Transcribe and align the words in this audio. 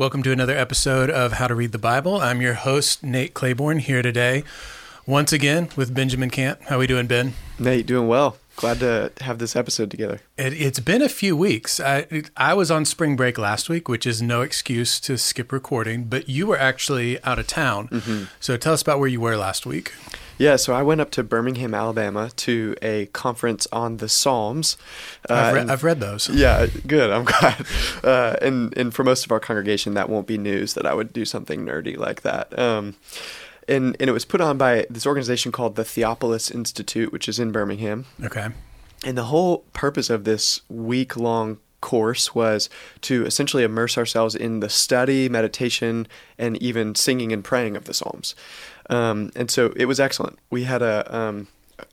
Welcome 0.00 0.22
to 0.22 0.32
another 0.32 0.56
episode 0.56 1.10
of 1.10 1.32
How 1.32 1.46
to 1.46 1.54
Read 1.54 1.72
the 1.72 1.78
Bible. 1.78 2.22
I'm 2.22 2.40
your 2.40 2.54
host, 2.54 3.02
Nate 3.02 3.34
Claiborne, 3.34 3.80
here 3.80 4.00
today 4.00 4.44
once 5.06 5.30
again 5.30 5.68
with 5.76 5.92
Benjamin 5.92 6.30
Camp. 6.30 6.58
How 6.62 6.76
are 6.76 6.78
we 6.78 6.86
doing, 6.86 7.06
Ben? 7.06 7.34
Nate, 7.58 7.84
doing 7.84 8.08
well. 8.08 8.38
Glad 8.60 8.80
to 8.80 9.10
have 9.22 9.38
this 9.38 9.56
episode 9.56 9.90
together. 9.90 10.20
It, 10.36 10.52
has 10.52 10.80
been 10.80 11.00
a 11.00 11.08
few 11.08 11.34
weeks. 11.34 11.80
I 11.80 12.24
I 12.36 12.52
was 12.52 12.70
on 12.70 12.84
spring 12.84 13.16
break 13.16 13.38
last 13.38 13.70
week, 13.70 13.88
which 13.88 14.06
is 14.06 14.20
no 14.20 14.42
excuse 14.42 15.00
to 15.00 15.16
skip 15.16 15.50
recording, 15.50 16.04
but 16.04 16.28
you 16.28 16.46
were 16.46 16.58
actually 16.58 17.22
out 17.24 17.38
of 17.38 17.46
town. 17.46 17.88
Mm-hmm. 17.88 18.24
So 18.38 18.58
tell 18.58 18.74
us 18.74 18.82
about 18.82 18.98
where 18.98 19.08
you 19.08 19.18
were 19.18 19.38
last 19.38 19.64
week. 19.64 19.94
Yeah, 20.36 20.56
so 20.56 20.74
I 20.74 20.82
went 20.82 21.00
up 21.00 21.10
to 21.12 21.22
Birmingham, 21.22 21.74
Alabama 21.74 22.30
to 22.36 22.76
a 22.82 23.06
conference 23.06 23.66
on 23.72 23.96
the 23.96 24.10
Psalms. 24.10 24.76
Uh, 25.28 25.34
I've, 25.34 25.54
re- 25.54 25.72
I've, 25.72 25.84
read 25.84 26.00
those. 26.00 26.28
Yeah, 26.28 26.66
good. 26.86 27.10
I'm 27.10 27.24
glad. 27.26 27.66
Uh, 28.04 28.36
and, 28.42 28.76
and 28.76 28.94
for 28.94 29.04
most 29.04 29.24
of 29.24 29.32
our 29.32 29.40
congregation, 29.40 29.94
that 29.94 30.10
won't 30.10 30.26
be 30.26 30.36
news 30.36 30.74
that 30.74 30.84
I 30.84 30.92
would 30.92 31.14
do 31.14 31.24
something 31.24 31.64
nerdy 31.64 31.96
like 31.96 32.22
that. 32.22 32.58
Um, 32.58 32.96
and, 33.70 33.96
and 34.00 34.10
it 34.10 34.12
was 34.12 34.24
put 34.24 34.40
on 34.40 34.58
by 34.58 34.86
this 34.90 35.06
organization 35.06 35.52
called 35.52 35.76
the 35.76 35.84
Theopolis 35.84 36.50
Institute, 36.50 37.12
which 37.12 37.28
is 37.28 37.38
in 37.38 37.52
Birmingham. 37.52 38.06
Okay. 38.22 38.48
And 39.04 39.16
the 39.16 39.24
whole 39.24 39.58
purpose 39.72 40.10
of 40.10 40.24
this 40.24 40.60
week 40.68 41.16
long 41.16 41.58
course 41.80 42.34
was 42.34 42.68
to 43.00 43.24
essentially 43.24 43.62
immerse 43.62 43.96
ourselves 43.96 44.34
in 44.34 44.60
the 44.60 44.68
study, 44.68 45.28
meditation, 45.28 46.06
and 46.38 46.60
even 46.62 46.94
singing 46.94 47.32
and 47.32 47.42
praying 47.42 47.76
of 47.76 47.84
the 47.84 47.94
Psalms. 47.94 48.34
Um, 48.90 49.30
and 49.34 49.50
so 49.50 49.72
it 49.76 49.86
was 49.86 50.00
excellent. 50.00 50.38
We 50.50 50.64
had 50.64 50.82
a 50.82 51.16
um, 51.16 51.48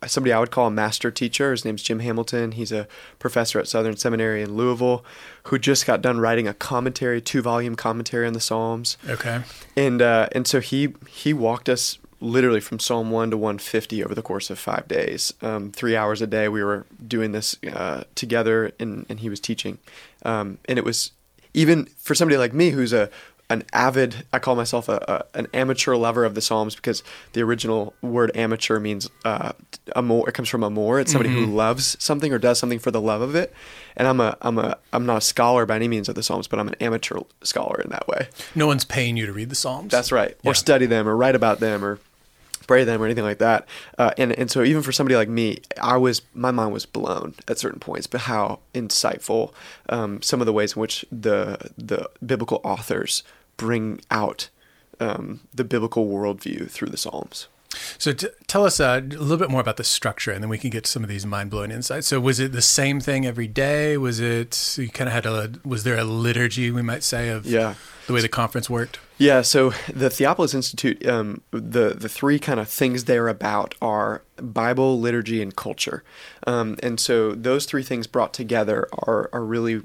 somebody 0.05 0.34
I 0.34 0.40
would 0.40 0.52
call 0.52 0.68
a 0.68 0.72
master 0.72 1.12
teacher. 1.12 1.52
His 1.52 1.66
name's 1.66 1.84
Jim 1.84 2.00
Hamilton. 2.00 2.54
He's 2.54 2.72
a 2.72 2.88
professor 3.20 3.59
at 3.59 3.68
Southern 3.68 3.98
Seminary 3.98 4.41
in 4.41 4.55
Louisville, 4.55 5.04
who 5.44 5.59
just 5.59 5.86
got 5.86 6.02
done 6.02 6.20
writing 6.20 6.48
a 6.48 6.54
commentary, 6.54 7.22
two 7.22 7.41
volume 7.41 7.76
commentary 7.76 8.28
on 8.28 8.34
the 8.34 8.40
Psalms. 8.40 8.98
Okay. 9.08 9.42
And 9.76 10.02
uh, 10.02 10.30
and 10.31 10.48
so 10.48 10.59
he 10.59 10.94
he 11.08 11.34
walked 11.34 11.70
us 11.70 11.97
literally 12.20 12.59
from 12.59 12.80
Psalm 12.80 13.12
one 13.12 13.30
to 13.31 13.38
one 13.38 13.59
fifty 13.59 14.03
over 14.03 14.16
the 14.16 14.22
course 14.22 14.50
of 14.50 14.58
five 14.59 14.88
days. 14.88 15.34
Um, 15.42 15.72
three 15.72 15.95
hours 15.95 16.22
a 16.22 16.28
day, 16.28 16.47
we 16.47 16.64
were 16.64 16.86
doing 17.08 17.31
this 17.31 17.56
uh, 17.72 18.03
together, 18.16 18.72
and 18.80 19.06
and 19.09 19.19
he 19.19 19.30
was 19.30 19.40
teaching. 19.40 19.78
Um, 20.23 20.58
and 20.66 20.78
it 20.78 20.86
was 20.86 21.12
even 21.53 21.86
for 21.97 22.16
somebody 22.16 22.38
like 22.38 22.53
me 22.53 22.72
who's 22.72 22.94
a 22.94 23.09
an 23.50 23.64
avid 23.72 24.26
i 24.34 24.40
call 24.40 24.56
myself 24.56 24.90
a, 24.90 25.26
a, 25.34 25.38
an 25.38 25.48
amateur 25.53 25.95
lover 25.95 26.26
of 26.26 26.36
the 26.36 26.42
psalms 26.42 26.76
because 26.76 27.02
the 27.34 27.42
original 27.42 27.94
word 28.02 28.31
amateur 28.36 28.80
means 28.80 29.09
uh, 29.26 29.53
amor 29.95 30.28
it 30.28 30.34
comes 30.34 30.50
from 30.50 30.64
amor. 30.64 31.00
It's 31.00 31.12
somebody 31.12 31.34
mm-hmm. 31.34 31.45
who 31.45 31.56
loves 31.56 32.02
something 32.03 32.34
or 32.34 32.40
does 32.40 32.59
something 32.59 32.80
for 32.80 32.92
the 32.92 33.02
love 33.02 33.22
of 33.22 33.36
it. 33.36 33.53
And 33.95 34.08
i'm 34.08 34.20
a 34.20 34.38
i'm 34.42 34.58
a 34.58 34.78
i'm 34.94 35.06
not 35.06 35.18
a 35.18 35.22
scholar 35.22 35.66
by 35.66 35.75
any 35.75 35.88
means 35.88 36.09
of 36.09 36.16
the 36.16 36.23
psalms 36.23 36.48
but 36.48 36.59
i'm 36.59 36.68
an 36.68 36.75
amateur 36.80 37.20
scholar 37.42 37.81
in 37.81 37.90
that 37.92 38.08
way. 38.08 38.28
No 38.56 38.68
one's 38.68 38.86
paying 38.86 39.18
you 39.18 39.25
to 39.25 39.34
read 39.34 39.50
the 39.50 39.56
psalms? 39.56 39.92
That's 39.92 40.12
right. 40.12 40.36
Yeah. 40.44 40.52
or 40.52 40.53
study 40.53 40.86
them 40.86 41.08
or 41.08 41.16
write 41.16 41.36
about 41.36 41.59
them 41.59 41.84
or 41.84 42.00
spray 42.68 42.84
them 42.84 43.02
or 43.02 43.06
anything 43.06 43.23
like 43.23 43.38
that. 43.38 43.66
Uh, 43.98 44.12
and 44.18 44.34
and 44.34 44.52
so 44.52 44.62
even 44.62 44.84
for 44.84 44.92
somebody 44.92 45.16
like 45.16 45.30
me, 45.30 45.60
I 45.82 45.96
was 45.96 46.22
my 46.34 46.52
mind 46.52 46.74
was 46.74 46.86
blown 46.86 47.34
at 47.48 47.58
certain 47.58 47.80
points, 47.80 48.08
but 48.08 48.22
how 48.22 48.59
insightful 48.74 49.54
um, 49.88 50.22
some 50.22 50.42
of 50.42 50.46
the 50.46 50.54
ways 50.54 50.74
in 50.76 50.82
which 50.82 51.06
the 51.09 51.72
the 51.78 52.09
biblical 52.26 52.59
authors 52.66 53.24
bring 53.56 54.02
out 54.12 54.50
um, 55.00 55.40
the 55.54 55.64
biblical 55.64 56.08
worldview 56.08 56.70
through 56.70 56.90
the 56.90 56.98
Psalms. 56.98 57.48
So 57.98 58.12
t- 58.12 58.28
tell 58.48 58.66
us 58.66 58.80
uh, 58.80 59.02
a 59.02 59.08
little 59.08 59.38
bit 59.38 59.50
more 59.50 59.62
about 59.62 59.78
the 59.78 59.84
structure, 59.84 60.31
and 60.31 60.44
then 60.44 60.50
we 60.50 60.58
can 60.58 60.70
get 60.70 60.86
some 60.88 61.04
of 61.04 61.09
these 61.09 61.26
mind 61.26 61.50
blowing 61.52 61.72
insights. 61.72 62.08
So 62.08 62.20
was 62.20 62.40
it 62.40 62.52
the 62.52 62.62
same 62.62 63.00
thing 63.00 63.26
every 63.26 63.48
day? 63.48 63.98
Was 63.98 64.20
it 64.20 64.78
you 64.78 64.90
kind 64.90 65.08
of 65.08 65.14
had 65.14 65.26
a 65.26 65.54
was 65.64 65.86
there 65.86 65.98
a 65.98 66.04
liturgy 66.04 66.70
we 66.70 66.81
might 66.81 67.04
say 67.04 67.30
of 67.30 67.46
yeah. 67.46 67.76
the 68.08 68.14
way 68.14 68.22
the 68.22 68.30
conference 68.30 68.70
worked? 68.70 69.00
Yeah, 69.20 69.42
so 69.42 69.72
the 69.92 70.10
Theopolis 70.10 70.54
Institute, 70.54 71.04
um, 71.08 71.42
the 71.50 71.96
the 71.98 72.08
three 72.08 72.38
kind 72.38 72.60
of 72.60 72.70
things 72.70 73.06
they're 73.06 73.28
about 73.28 73.74
are 73.82 74.22
Bible, 74.40 75.00
liturgy, 75.00 75.41
and 75.41 75.56
culture, 75.56 76.03
um, 76.46 76.78
and 76.84 77.00
so 77.00 77.34
those 77.34 77.66
three 77.66 77.81
things 77.81 78.06
brought 78.06 78.31
together 78.31 78.88
are 78.91 79.28
are 79.34 79.44
really 79.44 79.81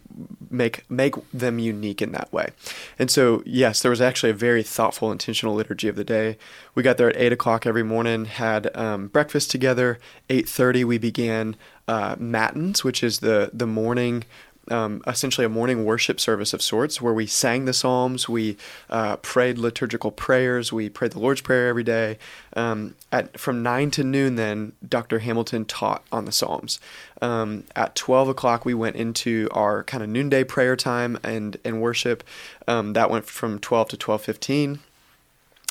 make 0.50 0.84
make 0.90 1.14
them 1.30 1.58
unique 1.58 2.02
in 2.02 2.12
that 2.12 2.30
way. 2.30 2.50
And 2.98 3.10
so 3.10 3.42
yes, 3.46 3.80
there 3.80 3.90
was 3.90 4.02
actually 4.02 4.30
a 4.30 4.34
very 4.34 4.62
thoughtful, 4.62 5.10
intentional 5.10 5.54
liturgy 5.54 5.88
of 5.88 5.96
the 5.96 6.04
day. 6.04 6.36
We 6.74 6.82
got 6.82 6.98
there 6.98 7.08
at 7.08 7.16
eight 7.16 7.32
o'clock 7.32 7.64
every 7.64 7.82
morning, 7.82 8.26
had 8.26 8.74
um, 8.76 9.08
breakfast 9.08 9.50
together. 9.50 9.98
Eight 10.28 10.46
thirty, 10.46 10.84
we 10.84 10.98
began 10.98 11.56
uh, 11.88 12.16
matins, 12.18 12.84
which 12.84 13.02
is 13.02 13.20
the 13.20 13.50
the 13.54 13.66
morning 13.66 14.24
um, 14.70 15.02
essentially 15.06 15.44
a 15.44 15.48
morning 15.48 15.84
worship 15.84 16.20
service 16.20 16.52
of 16.52 16.62
sorts 16.62 17.00
where 17.00 17.12
we 17.12 17.26
sang 17.26 17.64
the 17.64 17.72
Psalms, 17.72 18.28
we 18.28 18.56
uh, 18.88 19.16
prayed 19.16 19.58
liturgical 19.58 20.10
prayers, 20.10 20.72
we 20.72 20.88
prayed 20.88 21.12
the 21.12 21.18
Lord's 21.18 21.40
Prayer 21.40 21.68
every 21.68 21.82
day. 21.82 22.18
Um, 22.54 22.94
at 23.10 23.38
From 23.38 23.62
9 23.62 23.90
to 23.92 24.04
noon, 24.04 24.36
then, 24.36 24.72
Dr. 24.86 25.18
Hamilton 25.18 25.64
taught 25.64 26.04
on 26.12 26.24
the 26.24 26.32
Psalms. 26.32 26.80
Um, 27.20 27.64
at 27.74 27.94
12 27.94 28.28
o'clock, 28.28 28.64
we 28.64 28.74
went 28.74 28.96
into 28.96 29.48
our 29.52 29.82
kind 29.84 30.02
of 30.02 30.08
noonday 30.08 30.44
prayer 30.44 30.76
time 30.76 31.18
and, 31.22 31.56
and 31.64 31.80
worship. 31.80 32.22
Um, 32.68 32.92
that 32.92 33.10
went 33.10 33.26
from 33.26 33.58
12 33.58 33.88
to 33.90 33.96
12.15 33.96 34.78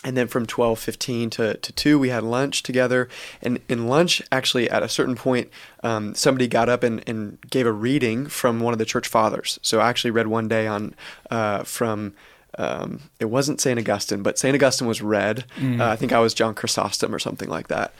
and 0.03 0.17
then 0.17 0.27
from 0.27 0.45
12.15 0.45 1.31
to, 1.31 1.53
to 1.55 1.71
2 1.71 1.99
we 1.99 2.09
had 2.09 2.23
lunch 2.23 2.63
together. 2.63 3.07
And 3.41 3.59
in 3.69 3.87
lunch 3.87 4.21
actually 4.31 4.69
at 4.69 4.83
a 4.83 4.89
certain 4.89 5.15
point 5.15 5.49
um, 5.83 6.15
somebody 6.15 6.47
got 6.47 6.69
up 6.69 6.83
and, 6.83 7.03
and 7.07 7.39
gave 7.49 7.67
a 7.67 7.71
reading 7.71 8.27
from 8.27 8.59
one 8.59 8.73
of 8.73 8.79
the 8.79 8.85
church 8.85 9.07
fathers. 9.07 9.59
So 9.61 9.79
i 9.79 9.89
actually 9.89 10.11
read 10.11 10.27
one 10.27 10.47
day 10.47 10.67
on 10.67 10.95
uh, 11.29 11.63
from 11.63 12.13
um, 12.57 13.01
it 13.19 13.25
wasn't 13.25 13.61
st 13.61 13.79
augustine 13.79 14.23
but 14.23 14.37
st 14.37 14.55
augustine 14.55 14.87
was 14.87 15.01
read. 15.01 15.45
Mm. 15.57 15.79
uh, 15.79 15.89
i 15.89 15.95
think 15.95 16.11
i 16.11 16.19
was 16.19 16.33
john 16.33 16.53
chrysostom 16.53 17.15
or 17.15 17.19
something 17.19 17.47
like 17.47 17.69
that 17.69 17.93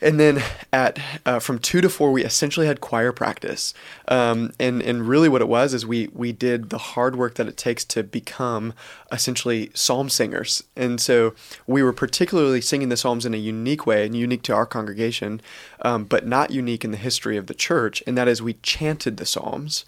and 0.00 0.20
then 0.20 0.42
at 0.72 0.98
uh, 1.26 1.38
from 1.38 1.58
two 1.58 1.80
to 1.80 1.88
four, 1.88 2.12
we 2.12 2.24
essentially 2.24 2.66
had 2.66 2.80
choir 2.80 3.12
practice, 3.12 3.74
um, 4.06 4.52
and 4.60 4.80
and 4.82 5.08
really 5.08 5.28
what 5.28 5.42
it 5.42 5.48
was 5.48 5.74
is 5.74 5.84
we 5.84 6.08
we 6.12 6.32
did 6.32 6.70
the 6.70 6.78
hard 6.78 7.16
work 7.16 7.34
that 7.34 7.48
it 7.48 7.56
takes 7.56 7.84
to 7.86 8.02
become 8.02 8.74
essentially 9.10 9.70
psalm 9.74 10.08
singers, 10.08 10.62
and 10.76 11.00
so 11.00 11.34
we 11.66 11.82
were 11.82 11.92
particularly 11.92 12.60
singing 12.60 12.88
the 12.88 12.96
psalms 12.96 13.26
in 13.26 13.34
a 13.34 13.38
unique 13.38 13.86
way 13.86 14.06
and 14.06 14.16
unique 14.16 14.42
to 14.42 14.54
our 14.54 14.66
congregation, 14.66 15.40
um, 15.82 16.04
but 16.04 16.26
not 16.26 16.50
unique 16.50 16.84
in 16.84 16.92
the 16.92 16.96
history 16.96 17.36
of 17.36 17.46
the 17.46 17.54
church, 17.54 18.02
and 18.06 18.16
that 18.16 18.28
is 18.28 18.40
we 18.40 18.54
chanted 18.54 19.16
the 19.16 19.26
psalms, 19.26 19.84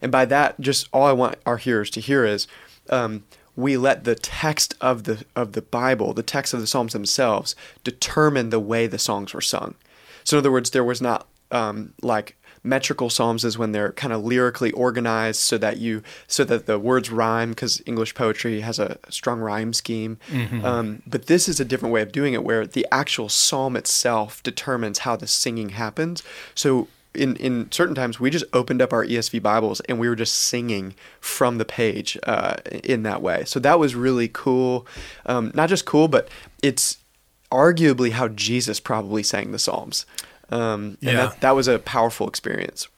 and 0.00 0.12
by 0.12 0.24
that, 0.24 0.60
just 0.60 0.88
all 0.92 1.06
I 1.06 1.12
want 1.12 1.36
our 1.46 1.56
hearers 1.56 1.90
to 1.90 2.00
hear 2.00 2.24
is. 2.24 2.46
Um, 2.90 3.24
we 3.58 3.76
let 3.76 4.04
the 4.04 4.14
text 4.14 4.76
of 4.80 5.02
the 5.02 5.24
of 5.34 5.52
the 5.52 5.62
Bible, 5.62 6.14
the 6.14 6.22
text 6.22 6.54
of 6.54 6.60
the 6.60 6.66
Psalms 6.66 6.92
themselves, 6.92 7.56
determine 7.82 8.50
the 8.50 8.60
way 8.60 8.86
the 8.86 9.00
songs 9.00 9.34
were 9.34 9.40
sung. 9.40 9.74
So 10.22 10.36
in 10.36 10.42
other 10.42 10.52
words, 10.52 10.70
there 10.70 10.84
was 10.84 11.02
not 11.02 11.26
um, 11.50 11.92
like 12.00 12.36
metrical 12.62 13.10
psalms 13.10 13.44
is 13.44 13.58
when 13.58 13.72
they're 13.72 13.92
kind 13.92 14.12
of 14.12 14.24
lyrically 14.24 14.70
organized 14.72 15.40
so 15.40 15.58
that 15.58 15.78
you 15.78 16.02
so 16.26 16.44
that 16.44 16.66
the 16.66 16.78
words 16.78 17.08
rhyme 17.08 17.50
because 17.50 17.80
english 17.86 18.14
poetry 18.16 18.60
has 18.60 18.80
a 18.80 18.98
strong 19.08 19.38
rhyme 19.38 19.72
scheme 19.72 20.18
mm-hmm. 20.28 20.64
um, 20.64 21.00
but 21.06 21.26
this 21.26 21.48
is 21.48 21.60
a 21.60 21.64
different 21.64 21.92
way 21.92 22.02
of 22.02 22.10
doing 22.10 22.34
it 22.34 22.42
where 22.42 22.66
the 22.66 22.84
actual 22.90 23.28
psalm 23.28 23.76
itself 23.76 24.42
determines 24.42 24.98
how 24.98 25.14
the 25.14 25.26
singing 25.26 25.68
happens 25.70 26.20
so 26.52 26.88
in 27.14 27.36
in 27.36 27.70
certain 27.72 27.94
times 27.94 28.20
we 28.20 28.30
just 28.30 28.44
opened 28.52 28.82
up 28.82 28.92
our 28.92 29.04
ESV 29.04 29.42
Bibles 29.42 29.80
and 29.80 29.98
we 29.98 30.08
were 30.08 30.16
just 30.16 30.34
singing 30.34 30.94
from 31.20 31.58
the 31.58 31.64
page 31.64 32.18
uh, 32.24 32.56
in 32.84 33.02
that 33.02 33.22
way. 33.22 33.44
So 33.44 33.60
that 33.60 33.78
was 33.78 33.94
really 33.94 34.28
cool. 34.28 34.86
Um, 35.26 35.50
not 35.54 35.68
just 35.68 35.84
cool, 35.84 36.08
but 36.08 36.28
it's 36.62 36.98
arguably 37.50 38.12
how 38.12 38.28
Jesus 38.28 38.80
probably 38.80 39.22
sang 39.22 39.52
the 39.52 39.58
Psalms. 39.58 40.06
Um, 40.50 40.98
and 41.02 41.12
yeah. 41.12 41.12
that, 41.14 41.40
that 41.40 41.50
was 41.52 41.68
a 41.68 41.78
powerful 41.78 42.28
experience. 42.28 42.88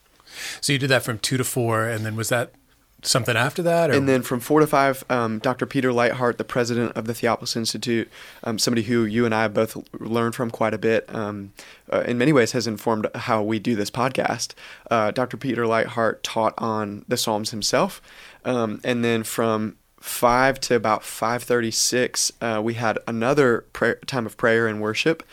So 0.61 0.73
you 0.73 0.79
did 0.79 0.89
that 0.89 1.03
from 1.03 1.19
two 1.19 1.37
to 1.37 1.43
four, 1.43 1.85
and 1.85 2.05
then 2.05 2.15
was 2.15 2.29
that 2.29 2.53
something 3.01 3.35
after 3.35 3.61
that? 3.63 3.89
Or? 3.89 3.93
And 3.93 4.07
then 4.07 4.21
from 4.21 4.39
four 4.39 4.59
to 4.59 4.67
five, 4.67 5.03
um, 5.09 5.39
Dr. 5.39 5.65
Peter 5.65 5.89
Leithart, 5.89 6.37
the 6.37 6.43
president 6.43 6.93
of 6.95 7.05
the 7.05 7.13
Theopolis 7.13 7.55
Institute, 7.55 8.09
um, 8.43 8.59
somebody 8.59 8.83
who 8.83 9.05
you 9.05 9.25
and 9.25 9.33
I 9.33 9.47
both 9.47 9.77
learned 9.99 10.35
from 10.35 10.51
quite 10.51 10.73
a 10.73 10.77
bit, 10.77 11.13
um, 11.13 11.53
uh, 11.91 12.01
in 12.01 12.17
many 12.17 12.33
ways 12.33 12.51
has 12.53 12.67
informed 12.67 13.07
how 13.15 13.41
we 13.41 13.59
do 13.59 13.75
this 13.75 13.91
podcast. 13.91 14.53
Uh, 14.89 15.11
Dr. 15.11 15.37
Peter 15.37 15.63
Leithart 15.63 16.19
taught 16.23 16.53
on 16.57 17.05
the 17.07 17.17
Psalms 17.17 17.51
himself. 17.51 18.01
Um, 18.43 18.81
and 18.83 19.03
then 19.05 19.23
from 19.23 19.77
5 20.01 20.59
to 20.61 20.75
about 20.75 21.01
5.36 21.03 22.31
uh, 22.41 22.61
we 22.61 22.73
had 22.73 22.99
another 23.07 23.65
prayer, 23.73 23.95
time 24.05 24.25
of 24.25 24.35
prayer 24.35 24.67
and 24.67 24.81
worship 24.81 25.23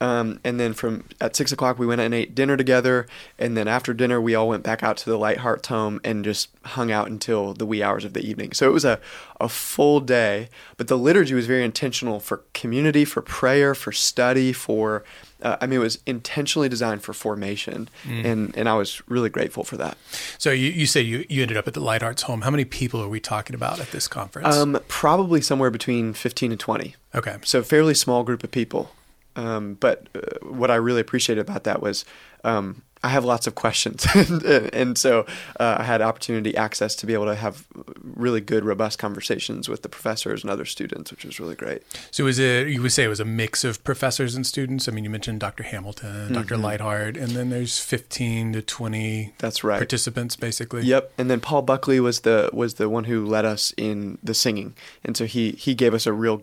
Um, 0.00 0.40
and 0.44 0.60
then 0.60 0.74
from 0.74 1.04
at 1.20 1.36
six 1.36 1.52
o'clock, 1.52 1.78
we 1.78 1.86
went 1.86 2.00
and 2.00 2.12
ate 2.12 2.34
dinner 2.34 2.56
together. 2.56 3.06
And 3.38 3.56
then 3.56 3.66
after 3.66 3.94
dinner, 3.94 4.20
we 4.20 4.34
all 4.34 4.48
went 4.48 4.62
back 4.62 4.82
out 4.82 4.96
to 4.98 5.10
the 5.10 5.18
Leitharts 5.18 5.66
home 5.66 6.00
and 6.04 6.24
just 6.24 6.50
hung 6.64 6.90
out 6.90 7.08
until 7.08 7.54
the 7.54 7.64
wee 7.64 7.82
hours 7.82 8.04
of 8.04 8.12
the 8.12 8.20
evening. 8.20 8.52
So 8.52 8.68
it 8.68 8.72
was 8.72 8.84
a, 8.84 9.00
a 9.40 9.48
full 9.48 10.00
day, 10.00 10.48
but 10.76 10.88
the 10.88 10.98
liturgy 10.98 11.34
was 11.34 11.46
very 11.46 11.64
intentional 11.64 12.20
for 12.20 12.42
community, 12.52 13.04
for 13.04 13.22
prayer, 13.22 13.74
for 13.74 13.92
study, 13.92 14.52
for 14.52 15.02
uh, 15.42 15.56
I 15.60 15.66
mean, 15.66 15.80
it 15.80 15.82
was 15.82 15.98
intentionally 16.06 16.68
designed 16.68 17.02
for 17.02 17.12
formation, 17.12 17.88
mm. 18.04 18.24
and 18.24 18.56
and 18.56 18.68
I 18.68 18.74
was 18.74 19.02
really 19.08 19.28
grateful 19.28 19.64
for 19.64 19.76
that. 19.76 19.98
So 20.38 20.50
you, 20.50 20.70
you 20.70 20.86
say 20.86 21.00
you, 21.00 21.24
you 21.28 21.42
ended 21.42 21.56
up 21.56 21.68
at 21.68 21.74
the 21.74 21.80
Leitharts 21.80 22.22
home. 22.22 22.42
How 22.42 22.50
many 22.50 22.64
people 22.64 23.02
are 23.02 23.08
we 23.08 23.20
talking 23.20 23.54
about 23.54 23.78
at 23.80 23.90
this 23.90 24.08
conference? 24.08 24.56
Um, 24.56 24.78
probably 24.88 25.40
somewhere 25.40 25.70
between 25.70 26.14
fifteen 26.14 26.52
and 26.52 26.60
twenty. 26.60 26.96
Okay, 27.14 27.36
so 27.44 27.62
fairly 27.62 27.94
small 27.94 28.22
group 28.24 28.44
of 28.44 28.50
people. 28.50 28.90
Um, 29.36 29.74
but 29.74 30.08
uh, 30.14 30.46
what 30.46 30.70
I 30.70 30.76
really 30.76 31.02
appreciated 31.02 31.42
about 31.42 31.64
that 31.64 31.82
was 31.82 32.06
um, 32.42 32.82
I 33.02 33.10
have 33.10 33.24
lots 33.24 33.46
of 33.46 33.54
questions, 33.54 34.06
and, 34.14 34.42
and, 34.42 34.98
so 34.98 35.26
uh, 35.60 35.76
I 35.78 35.84
had 35.84 36.00
opportunity 36.02 36.56
access 36.56 36.96
to 36.96 37.06
be 37.06 37.12
able 37.12 37.26
to 37.26 37.34
have 37.34 37.66
really 38.02 38.40
good, 38.40 38.64
robust 38.64 38.98
conversations 38.98 39.68
with 39.68 39.82
the 39.82 39.88
professors 39.88 40.42
and 40.42 40.50
other 40.50 40.64
students, 40.64 41.10
which 41.10 41.24
was 41.24 41.38
really 41.38 41.54
great. 41.54 41.82
So, 42.10 42.24
was 42.24 42.38
it 42.38 42.68
you 42.68 42.82
would 42.82 42.92
say 42.92 43.04
it 43.04 43.08
was 43.08 43.20
a 43.20 43.24
mix 43.24 43.64
of 43.64 43.84
professors 43.84 44.34
and 44.34 44.46
students? 44.46 44.88
I 44.88 44.92
mean, 44.92 45.04
you 45.04 45.10
mentioned 45.10 45.40
Dr. 45.40 45.62
Hamilton, 45.62 46.30
mm-hmm. 46.30 46.34
Dr. 46.34 46.56
Leithart, 46.56 47.16
and 47.16 47.32
then 47.32 47.50
there's 47.50 47.78
15 47.78 48.54
to 48.54 48.62
20. 48.62 49.34
That's 49.38 49.62
right. 49.62 49.78
Participants, 49.78 50.36
basically. 50.36 50.82
Yep. 50.82 51.12
And 51.18 51.30
then 51.30 51.40
Paul 51.40 51.62
Buckley 51.62 52.00
was 52.00 52.20
the 52.20 52.50
was 52.52 52.74
the 52.74 52.88
one 52.88 53.04
who 53.04 53.24
led 53.24 53.44
us 53.44 53.74
in 53.76 54.18
the 54.22 54.34
singing, 54.34 54.74
and 55.04 55.16
so 55.16 55.26
he 55.26 55.52
he 55.52 55.74
gave 55.74 55.94
us 55.94 56.06
a 56.06 56.12
real 56.12 56.42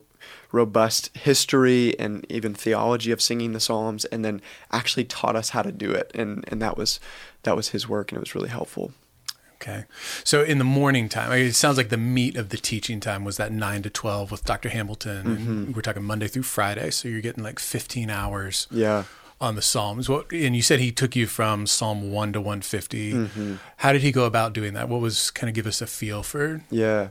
robust 0.53 1.09
history 1.17 2.00
and 2.00 2.25
even 2.29 2.53
theology 2.53 3.11
of 3.11 3.21
singing 3.21 3.51
the 3.51 3.59
psalms 3.59 4.05
and 4.05 4.23
then 4.23 4.41
actually 4.71 5.03
taught 5.03 5.35
us 5.35 5.50
how 5.50 5.61
to 5.61 5.71
do 5.71 5.91
it 5.91 6.09
and 6.15 6.45
and 6.47 6.61
that 6.61 6.77
was 6.77 7.01
that 7.41 7.55
was 7.55 7.69
his 7.69 7.89
work 7.89 8.11
and 8.11 8.17
it 8.17 8.21
was 8.21 8.33
really 8.35 8.50
helpful 8.50 8.94
Okay. 9.61 9.85
So 10.25 10.44
in 10.44 10.57
the 10.57 10.65
morning 10.65 11.07
time, 11.07 11.31
it 11.31 11.53
sounds 11.53 11.77
like 11.77 11.88
the 11.88 11.95
meat 11.95 12.35
of 12.35 12.50
the 12.50 12.57
teaching 12.57 13.00
time 13.00 13.23
was 13.23 13.38
that 13.38 13.50
9 13.50 13.83
to 13.83 13.89
12 13.89 14.29
with 14.29 14.44
Dr. 14.44 14.67
Hamilton. 14.67 15.23
Mm-hmm. 15.23 15.71
we're 15.71 15.81
talking 15.81 16.03
Monday 16.03 16.27
through 16.27 16.44
Friday. 16.44 16.89
So 16.89 17.07
you're 17.07 17.21
getting 17.21 17.45
like 17.45 17.59
15 17.59 18.09
hours. 18.09 18.67
Yeah 18.69 19.05
on 19.44 19.56
the 19.56 19.62
Psalms. 19.62 20.07
What 20.07 20.31
and 20.31 20.56
you 20.56 20.62
said 20.62 20.80
he 20.80 20.92
took 20.92 21.16
you 21.16 21.28
from 21.28 21.68
Psalm 21.68 22.12
one 22.12 22.31
to 22.34 22.42
one 22.42 22.62
fifty. 22.62 23.13
mm 23.13 23.28
mm-hmm. 23.28 23.56
How 23.78 23.92
did 23.92 24.01
he 24.01 24.13
go 24.13 24.24
about 24.24 24.54
doing 24.54 24.74
that? 24.74 24.88
What 24.88 25.01
was 25.01 25.30
kind 25.30 25.50
of 25.50 25.54
give 25.54 25.68
us 25.68 25.81
a 25.81 25.88
feel 25.88 26.24
for? 26.24 26.62
Yeah, 26.72 27.10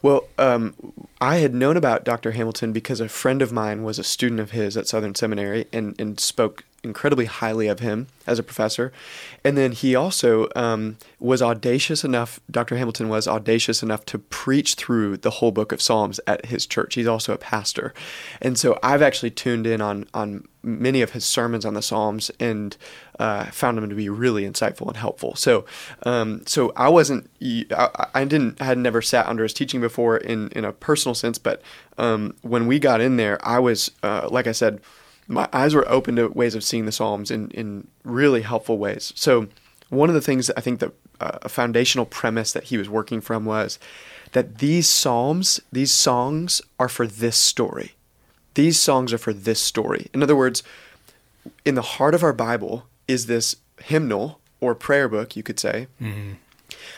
well, 0.00 0.24
um, 0.38 0.74
I 1.20 1.36
had 1.36 1.54
known 1.54 1.76
about 1.76 2.04
Dr. 2.04 2.30
Hamilton 2.30 2.72
because 2.72 3.00
a 3.00 3.08
friend 3.08 3.42
of 3.42 3.52
mine 3.52 3.82
was 3.82 3.98
a 3.98 4.04
student 4.04 4.40
of 4.40 4.52
his 4.52 4.76
at 4.76 4.88
Southern 4.88 5.14
Seminary 5.14 5.66
and 5.72 5.94
and 6.00 6.18
spoke 6.18 6.64
incredibly 6.84 7.24
highly 7.24 7.66
of 7.66 7.80
him 7.80 8.06
as 8.26 8.38
a 8.38 8.42
professor. 8.42 8.92
And 9.42 9.56
then 9.56 9.72
he 9.72 9.94
also 9.94 10.48
um, 10.54 10.96
was 11.18 11.42
audacious 11.42 12.04
enough, 12.04 12.40
Dr. 12.50 12.76
Hamilton 12.76 13.08
was 13.08 13.26
audacious 13.26 13.82
enough 13.82 14.04
to 14.06 14.18
preach 14.18 14.74
through 14.74 15.18
the 15.18 15.30
whole 15.30 15.52
book 15.52 15.72
of 15.72 15.82
Psalms 15.82 16.20
at 16.26 16.46
his 16.46 16.66
church. 16.66 16.94
He's 16.94 17.06
also 17.06 17.32
a 17.32 17.38
pastor. 17.38 17.92
And 18.40 18.58
so 18.58 18.78
I've 18.82 19.02
actually 19.02 19.30
tuned 19.30 19.66
in 19.66 19.80
on, 19.80 20.06
on 20.14 20.46
many 20.62 21.02
of 21.02 21.10
his 21.10 21.24
sermons 21.24 21.64
on 21.64 21.74
the 21.74 21.82
Psalms 21.82 22.30
and 22.40 22.76
uh, 23.18 23.46
found 23.46 23.78
them 23.78 23.88
to 23.88 23.94
be 23.94 24.08
really 24.08 24.44
insightful 24.44 24.86
and 24.88 24.96
helpful. 24.96 25.34
So, 25.36 25.64
um, 26.04 26.42
so 26.46 26.72
I 26.76 26.88
wasn't, 26.88 27.30
I, 27.42 28.06
I, 28.14 28.24
didn't, 28.24 28.60
I 28.60 28.64
had 28.64 28.78
never 28.78 29.02
sat 29.02 29.26
under 29.26 29.42
his 29.42 29.52
teaching 29.52 29.80
before 29.80 30.16
in, 30.16 30.48
in 30.50 30.64
a 30.64 30.72
personal 30.72 31.14
sense, 31.14 31.38
but 31.38 31.62
um, 31.98 32.34
when 32.42 32.66
we 32.66 32.78
got 32.78 33.00
in 33.00 33.16
there, 33.16 33.38
I 33.46 33.58
was, 33.58 33.90
uh, 34.02 34.28
like 34.30 34.46
I 34.46 34.52
said, 34.52 34.80
my 35.28 35.48
eyes 35.52 35.74
were 35.74 35.88
open 35.88 36.16
to 36.16 36.28
ways 36.28 36.54
of 36.54 36.64
seeing 36.64 36.86
the 36.86 36.92
Psalms 36.92 37.30
in, 37.30 37.50
in 37.50 37.88
really 38.04 38.42
helpful 38.42 38.78
ways. 38.78 39.12
So, 39.16 39.48
one 39.88 40.08
of 40.08 40.14
the 40.14 40.20
things 40.20 40.48
that 40.48 40.58
I 40.58 40.60
think 40.60 40.80
that 40.80 40.92
uh, 41.20 41.38
a 41.42 41.48
foundational 41.48 42.06
premise 42.06 42.52
that 42.52 42.64
he 42.64 42.76
was 42.76 42.88
working 42.88 43.20
from 43.20 43.44
was 43.44 43.78
that 44.32 44.58
these 44.58 44.88
Psalms, 44.88 45.60
these 45.70 45.92
songs 45.92 46.60
are 46.78 46.88
for 46.88 47.06
this 47.06 47.36
story. 47.36 47.92
These 48.54 48.78
songs 48.78 49.12
are 49.12 49.18
for 49.18 49.32
this 49.32 49.60
story. 49.60 50.08
In 50.12 50.22
other 50.22 50.36
words, 50.36 50.62
in 51.64 51.74
the 51.74 51.82
heart 51.82 52.14
of 52.14 52.22
our 52.22 52.32
Bible 52.32 52.86
is 53.06 53.26
this 53.26 53.56
hymnal 53.82 54.40
or 54.60 54.74
prayer 54.74 55.08
book, 55.08 55.36
you 55.36 55.42
could 55.42 55.60
say. 55.60 55.88
Mm-hmm. 56.00 56.32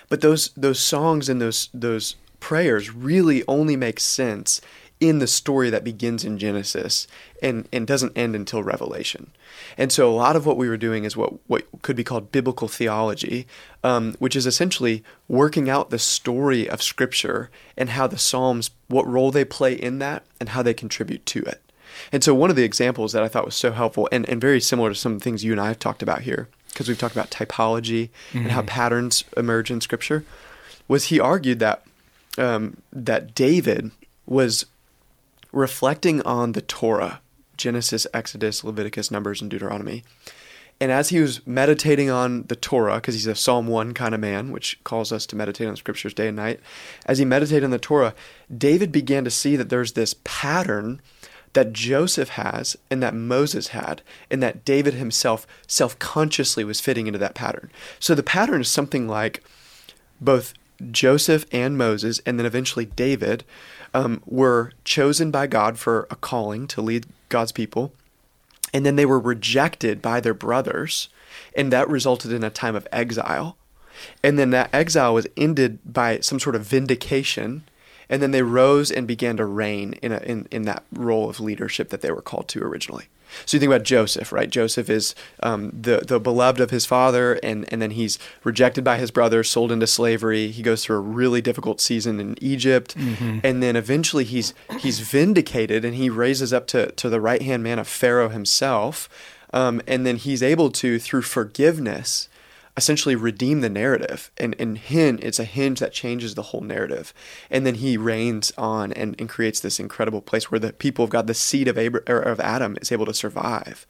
But 0.09 0.21
those 0.21 0.51
those 0.57 0.79
songs 0.79 1.29
and 1.29 1.41
those 1.41 1.69
those 1.75 2.17
prayers 2.41 2.95
really 2.95 3.43
only 3.49 3.77
make 3.77 3.99
sense 3.99 4.61
in 4.99 5.19
the 5.19 5.27
story 5.27 5.69
that 5.69 5.85
begins 5.85 6.25
in 6.25 6.39
Genesis 6.39 7.07
and, 7.43 7.69
and 7.71 7.87
doesn't 7.87 8.17
end 8.17 8.35
until 8.35 8.63
Revelation. 8.63 9.31
And 9.77 9.93
so 9.93 10.11
a 10.11 10.15
lot 10.15 10.37
of 10.37 10.47
what 10.47 10.57
we 10.57 10.69
were 10.69 10.79
doing 10.79 11.05
is 11.05 11.17
what, 11.17 11.35
what 11.49 11.67
could 11.83 11.97
be 11.97 12.05
called 12.05 12.33
biblical 12.33 12.67
theology, 12.67 13.47
um, 13.85 14.15
which 14.19 14.35
is 14.35 14.47
essentially 14.47 15.05
working 15.29 15.69
out 15.69 15.91
the 15.91 15.99
story 15.99 16.69
of 16.69 16.83
Scripture 16.83 17.51
and 17.77 17.91
how 17.91 18.07
the 18.07 18.17
Psalms, 18.17 18.71
what 18.89 19.07
role 19.07 19.31
they 19.31 19.45
play 19.45 19.75
in 19.75 19.99
that 19.99 20.25
and 20.41 20.51
how 20.51 20.63
they 20.63 20.75
contribute 20.75 21.27
to 21.27 21.43
it. 21.43 21.63
And 22.11 22.25
so 22.25 22.35
one 22.35 22.51
of 22.51 22.57
the 22.57 22.65
examples 22.65 23.13
that 23.13 23.23
I 23.23 23.29
thought 23.29 23.45
was 23.45 23.55
so 23.55 23.73
helpful 23.73 24.09
and, 24.11 24.29
and 24.29 24.41
very 24.41 24.61
similar 24.61 24.91
to 24.91 24.95
some 24.95 25.13
of 25.13 25.19
the 25.19 25.25
things 25.25 25.45
you 25.45 25.53
and 25.53 25.61
I 25.61 25.69
have 25.69 25.79
talked 25.79 26.03
about 26.03 26.23
here, 26.23 26.49
because 26.69 26.89
we've 26.89 26.99
talked 26.99 27.15
about 27.15 27.31
typology 27.31 28.11
mm-hmm. 28.31 28.39
and 28.39 28.51
how 28.51 28.61
mm-hmm. 28.61 28.69
patterns 28.69 29.25
emerge 29.37 29.71
in 29.71 29.81
Scripture, 29.81 30.25
was 30.89 31.05
he 31.05 31.21
argued 31.21 31.59
that 31.59 31.83
um, 32.39 32.79
that 32.93 33.35
David 33.35 33.91
was 34.27 34.67
reflecting 35.57 36.21
on 36.23 36.53
the 36.53 36.61
Torah 36.61 37.21
Genesis, 37.57 38.07
Exodus, 38.13 38.63
Leviticus, 38.63 39.11
Numbers, 39.11 39.41
and 39.41 39.51
Deuteronomy. 39.51 40.05
And 40.79 40.93
as 40.93 41.09
he 41.09 41.21
was 41.21 41.45
meditating 41.47 42.11
on 42.11 42.43
the 42.49 42.57
Torah, 42.57 42.97
because 42.97 43.15
he's 43.15 43.27
a 43.27 43.35
Psalm 43.35 43.67
1 43.67 43.95
kind 43.95 44.15
of 44.15 44.21
man, 44.21 44.53
which 44.53 44.79
calls 44.85 45.11
us 45.11 45.25
to 45.27 45.37
meditate 45.37 45.67
on 45.67 45.73
the 45.73 45.79
scriptures 45.79 46.13
day 46.13 46.29
and 46.29 46.37
night, 46.37 46.61
as 47.07 47.17
he 47.17 47.25
meditated 47.25 47.65
on 47.65 47.71
the 47.71 47.79
Torah, 47.79 48.15
David 48.55 48.93
began 48.93 49.25
to 49.25 49.31
see 49.31 49.57
that 49.57 49.71
there's 49.71 49.93
this 49.93 50.15
pattern 50.25 51.01
that 51.55 51.73
Joseph 51.73 52.29
has 52.31 52.77
and 52.91 53.03
that 53.03 53.15
Moses 53.15 53.69
had, 53.69 54.03
and 54.31 54.43
that 54.43 54.67
David 54.67 54.93
himself 54.93 55.47
self 55.67 55.99
consciously 55.99 56.65
was 56.65 56.83
fitting 56.83 57.07
into 57.07 57.19
that 57.19 57.35
pattern. 57.35 57.71
So 57.99 58.15
the 58.15 58.23
pattern 58.23 58.61
is 58.61 58.69
something 58.69 59.09
like 59.09 59.43
both 60.21 60.53
Joseph 60.91 61.47
and 61.51 61.79
Moses, 61.79 62.21
and 62.27 62.39
then 62.39 62.45
eventually 62.45 62.85
David, 62.85 63.45
um, 63.95 64.23
were 64.27 64.73
chosen 64.85 65.31
by 65.31 65.47
God 65.47 65.79
for 65.79 66.07
a 66.11 66.17
calling 66.17 66.67
to 66.69 66.81
lead 66.81 67.07
God's 67.29 67.53
people, 67.53 67.93
and 68.73 68.85
then 68.85 68.97
they 68.97 69.07
were 69.07 69.21
rejected 69.21 70.03
by 70.03 70.21
their 70.21 70.35
brothers, 70.35 71.09
and 71.55 71.73
that 71.73 71.89
resulted 71.89 72.33
in 72.33 72.45
a 72.45 72.51
time 72.51 72.77
of 72.77 72.89
exile. 72.93 73.57
And 74.23 74.39
then 74.39 74.51
that 74.51 74.71
exile 74.75 75.15
was 75.15 75.27
ended 75.37 75.79
by 75.85 76.21
some 76.21 76.39
sort 76.39 76.55
of 76.55 76.67
vindication 76.67 77.65
and 78.09 78.23
then 78.23 78.31
they 78.31 78.43
rose 78.43 78.91
and 78.91 79.07
began 79.07 79.37
to 79.37 79.45
reign 79.45 79.95
in, 80.03 80.13
a, 80.13 80.19
in, 80.19 80.47
in 80.51 80.63
that 80.63 80.85
role 80.93 81.29
of 81.29 81.41
leadership 81.41 81.89
that 81.91 82.03
they 82.03 82.11
were 82.11 82.23
called 82.23 82.49
to 82.49 82.63
originally. 82.63 83.07
So 83.45 83.57
you 83.57 83.61
think 83.61 83.71
about 83.71 83.83
Joseph, 83.83 84.33
right? 84.33 84.49
Joseph 84.49 84.89
is 84.89 85.15
um, 85.43 85.71
the 85.71 85.99
the 85.99 86.21
beloved 86.21 86.61
of 86.61 86.71
his 86.71 86.87
father, 86.87 87.35
and 87.43 87.71
and 87.73 87.83
then 87.83 87.91
he's 87.91 88.19
rejected 88.45 88.85
by 88.85 88.99
his 88.99 89.11
brothers, 89.11 89.51
sold 89.51 89.73
into 89.73 89.87
slavery. 89.87 90.53
He 90.53 90.63
goes 90.63 90.85
through 90.85 90.97
a 90.97 91.01
really 91.01 91.41
difficult 91.41 91.81
season 91.81 92.21
in 92.21 92.37
Egypt, 92.41 92.97
mm-hmm. 92.97 93.41
and 93.43 93.63
then 93.63 93.77
eventually 93.77 94.25
he's 94.25 94.55
he's 94.79 95.01
vindicated, 95.01 95.85
and 95.85 95.95
he 95.95 96.09
raises 96.09 96.53
up 96.53 96.67
to 96.69 96.93
to 96.93 97.09
the 97.09 97.21
right 97.21 97.43
hand 97.43 97.63
man 97.63 97.79
of 97.79 97.89
Pharaoh 97.89 98.29
himself, 98.29 99.09
um, 99.53 99.83
and 99.87 100.07
then 100.07 100.17
he's 100.17 100.43
able 100.43 100.71
to 100.71 100.99
through 100.99 101.23
forgiveness 101.23 102.29
essentially 102.77 103.15
redeem 103.15 103.61
the 103.61 103.71
narrative 103.71 104.31
and 104.37 104.55
and 104.59 104.79
hinge 104.79 105.21
it's 105.23 105.39
a 105.39 105.45
hinge 105.45 105.81
that 105.81 105.93
changes 105.93 106.35
the 106.35 106.43
whole 106.43 106.61
narrative 106.61 107.15
and 107.51 107.65
then 107.65 107.77
he 107.77 107.97
reigns 107.97 108.53
on 108.59 108.93
and, 108.93 109.15
and 109.19 109.29
creates 109.29 109.61
this 109.61 109.81
incredible 109.81 110.21
place 110.21 110.51
where 110.51 110.59
the 110.59 110.73
people 110.73 111.05
of 111.05 111.11
god 111.11 111.27
the 111.27 111.35
seed 111.35 111.69
of 111.69 111.79
Abraham, 111.79 112.23
of 112.27 112.41
adam 112.41 112.77
is 112.81 112.93
able 112.93 113.07
to 113.07 113.15
survive 113.15 113.87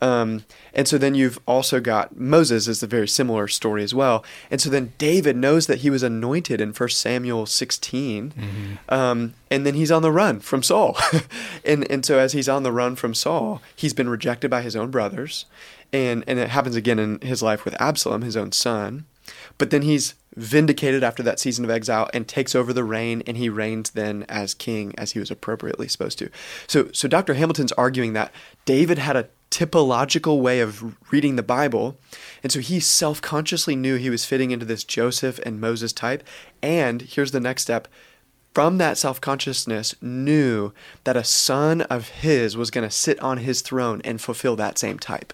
um, 0.00 0.44
and 0.72 0.88
so 0.88 0.98
then 0.98 1.14
you've 1.14 1.38
also 1.46 1.80
got 1.80 2.16
Moses 2.16 2.68
is 2.68 2.82
a 2.82 2.86
very 2.86 3.08
similar 3.08 3.48
story 3.48 3.82
as 3.82 3.94
well. 3.94 4.24
And 4.50 4.60
so 4.60 4.70
then 4.70 4.92
David 4.98 5.36
knows 5.36 5.66
that 5.66 5.80
he 5.80 5.90
was 5.90 6.02
anointed 6.02 6.60
in 6.60 6.72
1 6.72 6.88
Samuel 6.90 7.46
16. 7.46 8.30
Mm-hmm. 8.30 8.74
Um, 8.88 9.34
and 9.50 9.66
then 9.66 9.74
he's 9.74 9.90
on 9.90 10.02
the 10.02 10.12
run 10.12 10.40
from 10.40 10.62
Saul. 10.62 10.96
and, 11.64 11.90
and 11.90 12.04
so 12.04 12.18
as 12.18 12.32
he's 12.32 12.48
on 12.48 12.62
the 12.62 12.72
run 12.72 12.96
from 12.96 13.14
Saul, 13.14 13.60
he's 13.76 13.94
been 13.94 14.08
rejected 14.08 14.50
by 14.50 14.62
his 14.62 14.76
own 14.76 14.90
brothers 14.90 15.44
and 15.92 16.24
and 16.26 16.38
it 16.38 16.48
happens 16.50 16.76
again 16.76 16.98
in 16.98 17.20
his 17.20 17.42
life 17.42 17.64
with 17.64 17.80
Absalom, 17.80 18.22
his 18.22 18.36
own 18.36 18.52
son. 18.52 19.06
But 19.58 19.70
then 19.70 19.82
he's 19.82 20.14
vindicated 20.36 21.02
after 21.02 21.22
that 21.22 21.40
season 21.40 21.64
of 21.64 21.70
exile 21.70 22.08
and 22.14 22.26
takes 22.26 22.54
over 22.54 22.72
the 22.72 22.84
reign, 22.84 23.22
and 23.26 23.36
he 23.36 23.48
reigns 23.48 23.90
then 23.90 24.24
as 24.28 24.54
king 24.54 24.94
as 24.96 25.12
he 25.12 25.18
was 25.18 25.30
appropriately 25.30 25.88
supposed 25.88 26.18
to. 26.18 26.30
So, 26.66 26.90
so 26.92 27.08
Dr. 27.08 27.34
Hamilton's 27.34 27.72
arguing 27.72 28.12
that 28.12 28.32
David 28.64 28.98
had 28.98 29.16
a 29.16 29.28
typological 29.50 30.40
way 30.40 30.60
of 30.60 30.96
reading 31.12 31.36
the 31.36 31.42
Bible, 31.42 31.98
and 32.42 32.52
so 32.52 32.60
he 32.60 32.78
self-consciously 32.78 33.74
knew 33.74 33.96
he 33.96 34.10
was 34.10 34.24
fitting 34.24 34.52
into 34.52 34.66
this 34.66 34.84
Joseph 34.84 35.40
and 35.44 35.60
Moses 35.60 35.92
type. 35.92 36.22
And 36.62 37.02
here's 37.02 37.32
the 37.32 37.40
next 37.40 37.62
step: 37.62 37.88
from 38.54 38.78
that 38.78 38.98
self 38.98 39.20
consciousness, 39.20 39.94
knew 40.00 40.72
that 41.04 41.16
a 41.16 41.24
son 41.24 41.82
of 41.82 42.08
his 42.08 42.56
was 42.56 42.70
going 42.70 42.88
to 42.88 42.94
sit 42.94 43.18
on 43.20 43.38
his 43.38 43.60
throne 43.60 44.00
and 44.04 44.20
fulfill 44.20 44.54
that 44.56 44.78
same 44.78 44.98
type, 44.98 45.32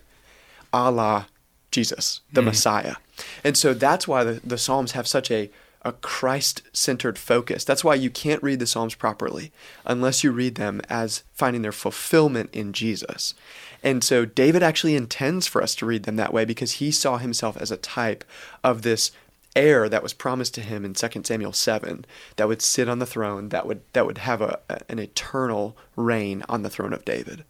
a 0.76 0.90
la 0.90 1.24
Jesus, 1.70 2.20
the 2.32 2.40
mm. 2.40 2.46
Messiah. 2.46 2.96
And 3.44 3.56
so 3.56 3.74
that's 3.74 4.06
why 4.08 4.24
the, 4.24 4.40
the 4.44 4.58
Psalms 4.58 4.92
have 4.92 5.06
such 5.06 5.30
a, 5.30 5.50
a 5.82 5.92
Christ 5.92 6.62
centered 6.72 7.18
focus. 7.18 7.64
That's 7.64 7.84
why 7.84 7.94
you 7.94 8.10
can't 8.10 8.42
read 8.42 8.60
the 8.60 8.66
Psalms 8.66 8.94
properly 8.94 9.52
unless 9.84 10.24
you 10.24 10.32
read 10.32 10.54
them 10.54 10.80
as 10.88 11.22
finding 11.34 11.62
their 11.62 11.72
fulfillment 11.72 12.50
in 12.52 12.72
Jesus. 12.72 13.34
And 13.82 14.02
so 14.02 14.24
David 14.24 14.62
actually 14.62 14.96
intends 14.96 15.46
for 15.46 15.62
us 15.62 15.74
to 15.76 15.86
read 15.86 16.04
them 16.04 16.16
that 16.16 16.32
way 16.32 16.44
because 16.44 16.72
he 16.72 16.90
saw 16.90 17.18
himself 17.18 17.56
as 17.58 17.70
a 17.70 17.76
type 17.76 18.24
of 18.64 18.82
this 18.82 19.10
heir 19.54 19.88
that 19.88 20.02
was 20.02 20.12
promised 20.12 20.54
to 20.54 20.60
him 20.60 20.84
in 20.84 20.94
2 20.94 21.22
Samuel 21.24 21.52
7 21.52 22.04
that 22.36 22.48
would 22.48 22.60
sit 22.60 22.88
on 22.88 22.98
the 22.98 23.06
throne 23.06 23.48
that 23.48 23.66
would 23.66 23.80
that 23.94 24.04
would 24.06 24.18
have 24.18 24.42
a, 24.42 24.60
an 24.88 24.98
eternal 24.98 25.76
reign 25.96 26.42
on 26.48 26.62
the 26.62 26.70
throne 26.70 26.92
of 26.92 27.04
David. 27.04 27.44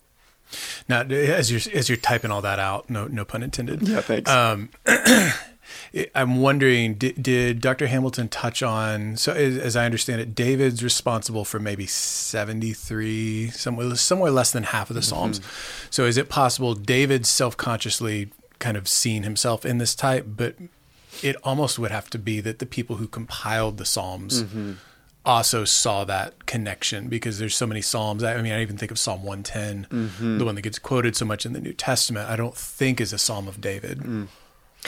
Now 0.88 1.02
as 1.02 1.50
you're 1.50 1.74
as 1.74 1.88
you're 1.88 1.96
typing 1.96 2.30
all 2.30 2.42
that 2.42 2.58
out, 2.58 2.88
no 2.90 3.06
no 3.06 3.24
pun 3.24 3.42
intended. 3.42 3.86
Yeah, 3.86 4.00
thanks. 4.00 4.30
Um, 4.30 4.70
I'm 6.14 6.40
wondering, 6.40 6.94
did, 6.94 7.22
did, 7.22 7.60
Dr. 7.60 7.86
Hamilton 7.86 8.28
touch 8.28 8.62
on? 8.62 9.16
So, 9.16 9.32
as, 9.32 9.56
as, 9.56 9.76
I 9.76 9.84
understand 9.84 10.20
it, 10.20 10.34
David's 10.34 10.82
responsible 10.82 11.44
for 11.44 11.58
maybe 11.58 11.86
73, 11.86 13.50
somewhere 13.50 13.94
somewhere 13.96 14.30
less 14.30 14.52
than 14.52 14.64
half 14.64 14.90
of 14.90 14.94
the 14.94 15.00
mm-hmm. 15.00 15.08
Psalms. 15.08 15.40
So, 15.90 16.04
is 16.04 16.16
it 16.16 16.28
possible 16.28 16.74
David 16.74 17.26
self 17.26 17.56
consciously 17.56 18.30
kind 18.58 18.76
of 18.76 18.88
seen 18.88 19.22
himself 19.22 19.64
in 19.64 19.78
this 19.78 19.94
type, 19.94 20.26
but 20.28 20.56
it 21.22 21.36
almost 21.42 21.78
would 21.78 21.90
have 21.90 22.10
to 22.10 22.18
be 22.18 22.40
that 22.40 22.58
the 22.58 22.66
people 22.66 22.96
who 22.96 23.06
compiled 23.06 23.78
the 23.78 23.84
Psalms. 23.84 24.42
Mm-hmm. 24.42 24.72
Also 25.26 25.64
saw 25.64 26.04
that 26.04 26.46
connection 26.46 27.08
because 27.08 27.38
there's 27.38 27.54
so 27.54 27.66
many 27.66 27.82
Psalms. 27.82 28.22
I 28.22 28.40
mean, 28.40 28.52
I 28.52 28.62
even 28.62 28.78
think 28.78 28.92
of 28.92 28.98
Psalm 28.98 29.24
110, 29.24 29.86
mm-hmm. 29.90 30.38
the 30.38 30.44
one 30.44 30.54
that 30.54 30.62
gets 30.62 30.78
quoted 30.78 31.16
so 31.16 31.24
much 31.24 31.44
in 31.44 31.52
the 31.52 31.60
New 31.60 31.72
Testament. 31.72 32.30
I 32.30 32.36
don't 32.36 32.56
think 32.56 33.00
is 33.00 33.12
a 33.12 33.18
Psalm 33.18 33.48
of 33.48 33.60
David. 33.60 33.98
Mm. 33.98 34.28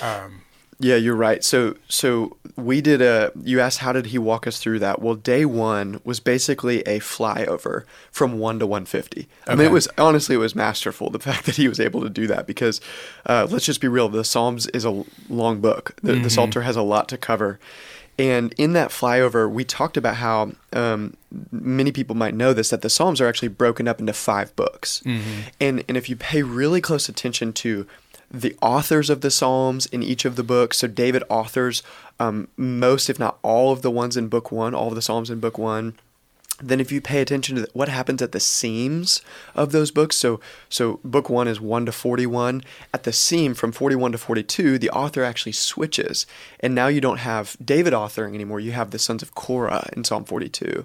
Um, 0.00 0.42
yeah, 0.80 0.94
you're 0.94 1.16
right. 1.16 1.42
So 1.42 1.74
so 1.88 2.36
we 2.54 2.80
did 2.80 3.02
a 3.02 3.32
you 3.42 3.58
asked 3.58 3.78
how 3.78 3.92
did 3.92 4.06
he 4.06 4.18
walk 4.18 4.46
us 4.46 4.60
through 4.60 4.78
that? 4.78 5.02
Well, 5.02 5.16
day 5.16 5.44
1 5.44 6.02
was 6.04 6.20
basically 6.20 6.82
a 6.82 7.00
flyover 7.00 7.82
from 8.12 8.38
1 8.38 8.60
to 8.60 8.66
150. 8.66 9.22
Okay. 9.22 9.28
I 9.48 9.56
mean 9.56 9.66
it 9.66 9.72
was 9.72 9.88
honestly 9.98 10.36
it 10.36 10.38
was 10.38 10.54
masterful 10.54 11.10
the 11.10 11.18
fact 11.28 11.46
that 11.46 11.56
he 11.56 11.66
was 11.66 11.80
able 11.80 12.02
to 12.02 12.10
do 12.10 12.28
that 12.28 12.46
because 12.46 12.80
uh, 13.26 13.48
let's 13.50 13.66
just 13.66 13.80
be 13.80 13.88
real, 13.88 14.08
the 14.08 14.22
Psalms 14.22 14.68
is 14.68 14.84
a 14.84 15.04
long 15.28 15.60
book. 15.60 15.96
The, 16.02 16.12
mm-hmm. 16.12 16.22
the 16.22 16.30
Psalter 16.30 16.62
has 16.62 16.76
a 16.76 16.82
lot 16.82 17.08
to 17.08 17.18
cover. 17.18 17.58
And 18.18 18.52
in 18.58 18.72
that 18.72 18.90
flyover, 18.90 19.48
we 19.50 19.64
talked 19.64 19.96
about 19.96 20.16
how 20.16 20.52
um, 20.72 21.16
many 21.52 21.92
people 21.92 22.16
might 22.16 22.34
know 22.34 22.52
this 22.52 22.70
that 22.70 22.82
the 22.82 22.90
Psalms 22.90 23.20
are 23.20 23.28
actually 23.28 23.48
broken 23.48 23.86
up 23.86 24.00
into 24.00 24.12
five 24.12 24.54
books. 24.56 25.02
Mm-hmm. 25.04 25.40
And 25.60 25.84
and 25.88 25.96
if 25.96 26.08
you 26.08 26.16
pay 26.16 26.42
really 26.42 26.80
close 26.80 27.08
attention 27.08 27.52
to 27.54 27.86
the 28.30 28.56
authors 28.60 29.08
of 29.08 29.20
the 29.20 29.30
Psalms 29.30 29.86
in 29.86 30.02
each 30.02 30.24
of 30.24 30.36
the 30.36 30.42
books. 30.42 30.78
So 30.78 30.86
David 30.86 31.22
authors 31.30 31.82
um, 32.20 32.48
most, 32.56 33.08
if 33.08 33.18
not 33.18 33.38
all, 33.42 33.72
of 33.72 33.82
the 33.82 33.90
ones 33.90 34.16
in 34.16 34.28
Book 34.28 34.52
One, 34.52 34.74
all 34.74 34.88
of 34.88 34.94
the 34.94 35.02
Psalms 35.02 35.30
in 35.30 35.40
Book 35.40 35.56
One 35.56 35.94
then 36.60 36.80
if 36.80 36.90
you 36.90 37.00
pay 37.00 37.20
attention 37.20 37.56
to 37.56 37.68
what 37.72 37.88
happens 37.88 38.20
at 38.22 38.32
the 38.32 38.40
seams 38.40 39.22
of 39.54 39.72
those 39.72 39.90
books 39.90 40.16
so 40.16 40.40
so 40.68 41.00
book 41.04 41.28
1 41.28 41.48
is 41.48 41.60
1 41.60 41.86
to 41.86 41.92
41 41.92 42.62
at 42.92 43.04
the 43.04 43.12
seam 43.12 43.54
from 43.54 43.72
41 43.72 44.12
to 44.12 44.18
42 44.18 44.78
the 44.78 44.90
author 44.90 45.22
actually 45.22 45.52
switches 45.52 46.26
and 46.60 46.74
now 46.74 46.88
you 46.88 47.00
don't 47.00 47.18
have 47.18 47.56
David 47.64 47.92
authoring 47.92 48.34
anymore 48.34 48.60
you 48.60 48.72
have 48.72 48.90
the 48.90 48.98
sons 48.98 49.22
of 49.22 49.34
Korah 49.34 49.88
in 49.94 50.04
Psalm 50.04 50.24
42 50.24 50.84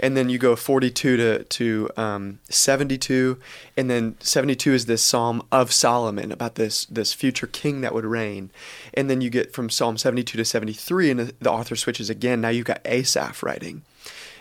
and 0.00 0.16
then 0.16 0.28
you 0.28 0.38
go 0.38 0.56
42 0.56 1.16
to 1.16 1.44
to 1.44 1.90
um, 1.96 2.38
72 2.48 3.38
and 3.76 3.90
then 3.90 4.16
72 4.20 4.72
is 4.72 4.86
this 4.86 5.02
psalm 5.02 5.42
of 5.50 5.72
Solomon 5.72 6.32
about 6.32 6.54
this 6.54 6.86
this 6.86 7.12
future 7.12 7.46
king 7.46 7.80
that 7.80 7.94
would 7.94 8.04
reign. 8.04 8.50
And 8.92 9.08
then 9.08 9.20
you 9.20 9.30
get 9.30 9.52
from 9.52 9.70
Psalm 9.70 9.96
72 9.96 10.36
to 10.36 10.44
73 10.44 11.10
and 11.10 11.20
the, 11.20 11.34
the 11.40 11.50
author 11.50 11.76
switches 11.76 12.10
again. 12.10 12.40
Now 12.40 12.48
you've 12.48 12.66
got 12.66 12.80
Asaph 12.84 13.42
writing 13.42 13.82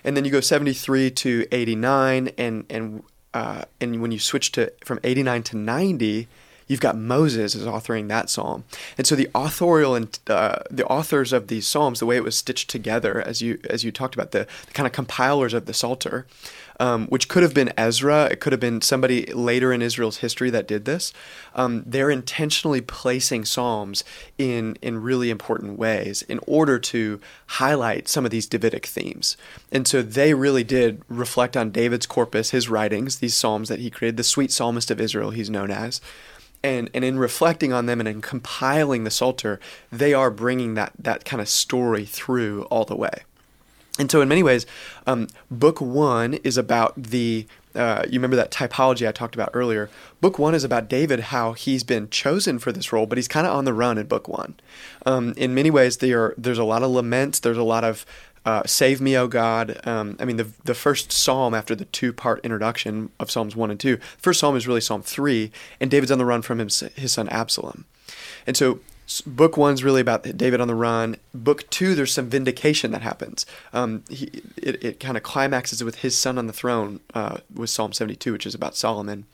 and 0.03 0.15
then 0.17 0.25
you 0.25 0.31
go 0.31 0.39
73 0.39 1.11
to 1.11 1.45
89 1.51 2.29
and 2.37 2.65
and 2.69 3.03
uh, 3.33 3.63
and 3.81 4.01
when 4.01 4.11
you 4.11 4.19
switch 4.19 4.51
to 4.53 4.71
from 4.83 4.99
89 5.03 5.43
to 5.43 5.57
90 5.57 6.27
you've 6.67 6.79
got 6.79 6.97
Moses 6.97 7.55
is 7.55 7.65
authoring 7.65 8.07
that 8.07 8.29
psalm. 8.29 8.63
And 8.97 9.05
so 9.05 9.15
the 9.15 9.29
authorial 9.35 9.95
and 9.95 10.17
uh, 10.27 10.59
the 10.69 10.85
authors 10.85 11.33
of 11.33 11.47
these 11.47 11.67
psalms, 11.67 11.99
the 11.99 12.05
way 12.05 12.15
it 12.15 12.23
was 12.23 12.37
stitched 12.37 12.69
together, 12.69 13.21
as 13.21 13.41
you 13.41 13.59
as 13.69 13.83
you 13.83 13.91
talked 13.91 14.15
about, 14.15 14.31
the, 14.31 14.47
the 14.65 14.73
kind 14.73 14.87
of 14.87 14.93
compilers 14.93 15.53
of 15.53 15.65
the 15.65 15.73
Psalter, 15.73 16.25
um, 16.79 17.07
which 17.07 17.27
could 17.27 17.43
have 17.43 17.53
been 17.53 17.73
Ezra, 17.77 18.25
it 18.25 18.39
could 18.39 18.53
have 18.53 18.59
been 18.59 18.81
somebody 18.81 19.25
later 19.27 19.71
in 19.71 19.81
Israel's 19.81 20.17
history 20.17 20.49
that 20.49 20.67
did 20.67 20.85
this. 20.85 21.13
Um, 21.55 21.83
they're 21.85 22.09
intentionally 22.09 22.81
placing 22.81 23.45
psalms 23.45 24.03
in 24.37 24.77
in 24.81 25.01
really 25.01 25.29
important 25.29 25.77
ways 25.77 26.21
in 26.23 26.39
order 26.47 26.79
to 26.79 27.19
highlight 27.47 28.07
some 28.07 28.25
of 28.25 28.31
these 28.31 28.47
Davidic 28.47 28.85
themes. 28.85 29.37
And 29.71 29.87
so 29.87 30.01
they 30.01 30.33
really 30.33 30.63
did 30.63 31.01
reflect 31.07 31.55
on 31.55 31.71
David's 31.71 32.05
corpus, 32.05 32.51
his 32.51 32.69
writings, 32.69 33.19
these 33.19 33.35
psalms 33.35 33.69
that 33.69 33.79
he 33.79 33.89
created, 33.89 34.17
the 34.17 34.23
sweet 34.23 34.51
psalmist 34.51 34.91
of 34.91 34.99
Israel, 34.99 35.31
he's 35.31 35.49
known 35.49 35.71
as 35.71 36.01
and 36.63 36.89
and 36.93 37.03
in 37.03 37.19
reflecting 37.19 37.73
on 37.73 37.85
them 37.85 37.99
and 37.99 38.07
in 38.07 38.21
compiling 38.21 39.03
the 39.03 39.11
Psalter, 39.11 39.59
they 39.91 40.13
are 40.13 40.31
bringing 40.31 40.73
that 40.75 40.93
that 40.97 41.25
kind 41.25 41.41
of 41.41 41.49
story 41.49 42.05
through 42.05 42.63
all 42.63 42.85
the 42.85 42.95
way. 42.95 43.23
And 43.99 44.09
so, 44.09 44.21
in 44.21 44.27
many 44.27 44.41
ways, 44.41 44.65
um, 45.05 45.27
book 45.51 45.79
one 45.81 46.35
is 46.35 46.57
about 46.57 46.93
the. 47.01 47.47
Uh, 47.75 48.03
you 48.05 48.19
remember 48.19 48.35
that 48.35 48.51
typology 48.51 49.07
I 49.07 49.11
talked 49.11 49.33
about 49.33 49.49
earlier. 49.53 49.89
Book 50.21 50.37
one 50.37 50.53
is 50.53 50.63
about 50.63 50.87
David, 50.87 51.19
how 51.19 51.53
he's 51.53 51.83
been 51.83 52.07
chosen 52.09 52.59
for 52.59 52.71
this 52.71 52.93
role, 52.93 53.07
but 53.07 53.17
he's 53.17 53.27
kind 53.27 53.47
of 53.47 53.55
on 53.55 53.65
the 53.65 53.73
run 53.73 53.97
in 53.97 54.05
book 54.05 54.27
one. 54.27 54.53
Um, 55.07 55.33
in 55.37 55.55
many 55.55 55.71
ways, 55.71 56.01
are, 56.03 56.35
there's 56.37 56.59
a 56.59 56.63
lot 56.63 56.83
of 56.83 56.91
laments. 56.91 57.39
There's 57.39 57.57
a 57.57 57.63
lot 57.63 57.83
of 57.83 58.05
uh, 58.45 58.63
Save 58.65 58.99
me, 58.99 59.17
O 59.17 59.27
God. 59.27 59.79
Um, 59.85 60.17
I 60.19 60.25
mean, 60.25 60.37
the, 60.37 60.47
the 60.65 60.73
first 60.73 61.11
psalm 61.11 61.53
after 61.53 61.75
the 61.75 61.85
two 61.85 62.11
part 62.11 62.43
introduction 62.43 63.09
of 63.19 63.31
Psalms 63.31 63.55
1 63.55 63.71
and 63.71 63.79
2, 63.79 63.97
first 64.17 64.39
psalm 64.39 64.55
is 64.55 64.67
really 64.67 64.81
Psalm 64.81 65.01
3, 65.01 65.51
and 65.79 65.89
David's 65.89 66.11
on 66.11 66.17
the 66.17 66.25
run 66.25 66.41
from 66.41 66.59
his, 66.59 66.81
his 66.95 67.13
son 67.13 67.29
Absalom. 67.29 67.85
And 68.45 68.57
so, 68.57 68.79
book 69.25 69.57
one's 69.57 69.83
really 69.83 70.01
about 70.01 70.23
David 70.37 70.61
on 70.61 70.67
the 70.67 70.75
run. 70.75 71.17
Book 71.33 71.69
two, 71.69 71.95
there's 71.95 72.13
some 72.13 72.29
vindication 72.29 72.91
that 72.91 73.01
happens. 73.01 73.45
Um, 73.73 74.03
he, 74.09 74.41
it 74.57 74.83
it 74.83 74.99
kind 74.99 75.17
of 75.17 75.23
climaxes 75.23 75.83
with 75.83 75.95
his 75.95 76.17
son 76.17 76.37
on 76.37 76.47
the 76.47 76.53
throne 76.53 76.99
uh, 77.13 77.37
with 77.53 77.69
Psalm 77.69 77.93
72, 77.93 78.31
which 78.31 78.45
is 78.45 78.55
about 78.55 78.75
Solomon. 78.75 79.25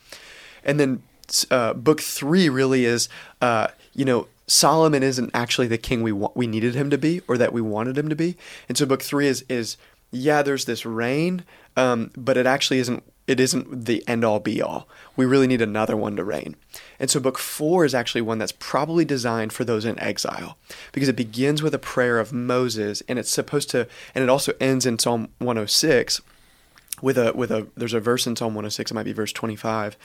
And 0.64 0.80
then 0.80 1.04
uh, 1.52 1.74
book 1.74 2.02
three 2.02 2.50
really 2.50 2.86
is, 2.86 3.10
uh, 3.42 3.68
you 3.94 4.06
know, 4.06 4.28
Solomon 4.48 5.04
isn't 5.04 5.30
actually 5.34 5.68
the 5.68 5.78
king 5.78 6.02
we 6.02 6.12
wa- 6.12 6.32
we 6.34 6.48
needed 6.48 6.76
him 6.76 6.90
to 6.90 6.98
be 6.98 7.22
or 7.28 7.38
that 7.38 7.54
we 7.54 7.62
wanted 7.62 7.98
him 7.98 8.10
to 8.10 8.16
be. 8.16 8.36
And 8.68 8.78
so 8.78 8.86
book 8.86 9.04
3 9.04 9.28
is 9.28 9.46
is 9.48 9.78
yeah, 10.12 10.42
there's 10.42 10.66
this 10.66 10.88
reign, 10.88 11.44
um, 11.78 12.10
but 12.18 12.36
it 12.36 12.48
actually 12.48 12.80
isn't 12.80 13.04
it 13.30 13.40
isn't 13.40 13.86
the 13.86 14.04
end 14.08 14.26
all 14.26 14.40
be 14.40 14.60
all. 14.60 14.88
We 15.16 15.26
really 15.26 15.46
need 15.46 15.62
another 15.62 15.96
one 15.96 16.16
to 16.16 16.24
reign. 16.24 16.56
And 17.00 17.12
so 17.12 17.20
book 17.20 17.38
4 17.38 17.86
is 17.86 17.94
actually 17.94 18.22
one 18.22 18.40
that's 18.40 18.52
probably 18.54 19.06
designed 19.06 19.54
for 19.54 19.64
those 19.64 19.86
in 19.86 20.00
exile 20.00 20.58
because 20.92 21.08
it 21.08 21.16
begins 21.16 21.62
with 21.62 21.76
a 21.76 21.80
prayer 21.80 22.18
of 22.18 22.34
Moses 22.34 23.04
and 23.08 23.20
it's 23.20 23.30
supposed 23.30 23.70
to 23.70 23.88
and 24.16 24.24
it 24.24 24.30
also 24.30 24.54
ends 24.60 24.88
in 24.88 24.98
Psalm 24.98 25.30
106 25.38 26.22
with 27.04 27.20
a 27.20 27.32
with 27.34 27.52
a 27.52 27.68
there's 27.78 27.94
a 27.94 28.00
verse 28.00 28.26
in 28.26 28.36
Psalm 28.36 28.56
106 28.56 28.90
it 28.90 28.94
might 28.96 29.04
be 29.04 29.14
verse 29.14 29.32
25 29.32 29.96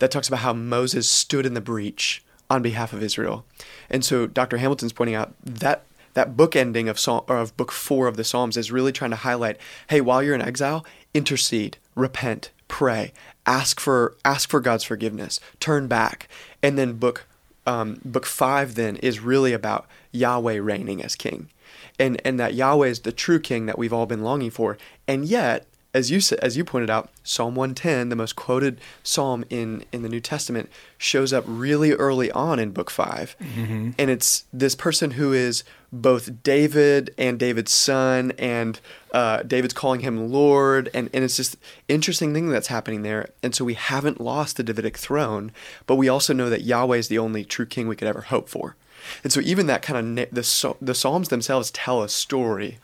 that 0.00 0.10
talks 0.10 0.26
about 0.26 0.40
how 0.40 0.52
Moses 0.52 1.08
stood 1.08 1.46
in 1.46 1.54
the 1.54 1.60
breach 1.60 2.24
on 2.50 2.62
behalf 2.62 2.92
of 2.92 3.02
Israel. 3.02 3.44
And 3.88 4.04
so 4.04 4.26
Dr. 4.26 4.56
Hamilton's 4.56 4.92
pointing 4.92 5.14
out 5.14 5.34
that 5.44 5.84
that 6.14 6.36
book 6.36 6.56
ending 6.56 6.88
of 6.88 6.98
Psalm, 6.98 7.24
of 7.28 7.56
book 7.56 7.72
four 7.72 8.06
of 8.06 8.16
the 8.16 8.24
Psalms 8.24 8.56
is 8.56 8.70
really 8.70 8.92
trying 8.92 9.12
to 9.12 9.16
highlight, 9.16 9.56
hey, 9.88 10.00
while 10.00 10.22
you're 10.22 10.34
in 10.34 10.42
exile, 10.42 10.84
intercede, 11.14 11.78
repent, 11.94 12.50
pray, 12.72 13.12
ask 13.44 13.78
for 13.78 14.16
ask 14.24 14.48
for 14.48 14.58
God's 14.58 14.82
forgiveness, 14.82 15.38
turn 15.60 15.88
back, 15.88 16.26
and 16.62 16.78
then 16.78 16.94
book 16.94 17.26
um, 17.66 18.00
book 18.02 18.24
five 18.24 18.76
then 18.76 18.96
is 18.96 19.20
really 19.20 19.52
about 19.52 19.86
Yahweh 20.10 20.58
reigning 20.58 21.04
as 21.04 21.14
king, 21.14 21.50
and 21.98 22.20
and 22.24 22.40
that 22.40 22.54
Yahweh 22.54 22.88
is 22.88 23.00
the 23.00 23.12
true 23.12 23.38
king 23.38 23.66
that 23.66 23.78
we've 23.78 23.92
all 23.92 24.06
been 24.06 24.22
longing 24.22 24.50
for, 24.50 24.78
and 25.06 25.26
yet 25.26 25.66
as 25.94 26.10
you 26.10 26.20
as 26.40 26.56
you 26.56 26.64
pointed 26.64 26.90
out, 26.90 27.10
Psalm 27.22 27.54
110, 27.54 28.08
the 28.08 28.16
most 28.16 28.34
quoted 28.34 28.80
psalm 29.02 29.44
in 29.50 29.84
in 29.92 30.02
the 30.02 30.08
New 30.08 30.20
Testament, 30.20 30.70
shows 30.96 31.32
up 31.32 31.44
really 31.46 31.92
early 31.92 32.30
on 32.32 32.58
in 32.58 32.70
Book 32.70 32.90
5 32.90 33.36
mm-hmm. 33.38 33.90
and 33.98 34.10
it's 34.10 34.44
this 34.52 34.74
person 34.74 35.12
who 35.12 35.32
is 35.32 35.64
both 35.92 36.42
David 36.42 37.14
and 37.18 37.38
David's 37.38 37.72
son, 37.72 38.32
and 38.38 38.80
uh, 39.12 39.42
David's 39.42 39.74
calling 39.74 40.00
him 40.00 40.32
Lord, 40.32 40.88
and 40.94 41.10
and 41.12 41.22
it's 41.22 41.36
just 41.36 41.56
interesting 41.88 42.32
thing 42.32 42.48
that's 42.48 42.68
happening 42.68 43.02
there. 43.02 43.28
And 43.42 43.54
so 43.54 43.64
we 43.64 43.74
haven't 43.74 44.20
lost 44.20 44.56
the 44.56 44.62
Davidic 44.62 44.96
throne, 44.96 45.52
but 45.86 45.96
we 45.96 46.08
also 46.08 46.32
know 46.32 46.48
that 46.48 46.62
Yahweh 46.62 46.96
is 46.96 47.08
the 47.08 47.18
only 47.18 47.44
true 47.44 47.66
king 47.66 47.86
we 47.86 47.96
could 47.96 48.08
ever 48.08 48.22
hope 48.22 48.48
for. 48.48 48.76
And 49.22 49.32
so 49.32 49.40
even 49.40 49.66
that 49.66 49.82
kind 49.82 50.18
of 50.18 50.30
the 50.32 50.76
the 50.80 50.94
Psalms 50.94 51.28
themselves 51.28 51.70
tell 51.70 52.02
a 52.02 52.08
story 52.08 52.78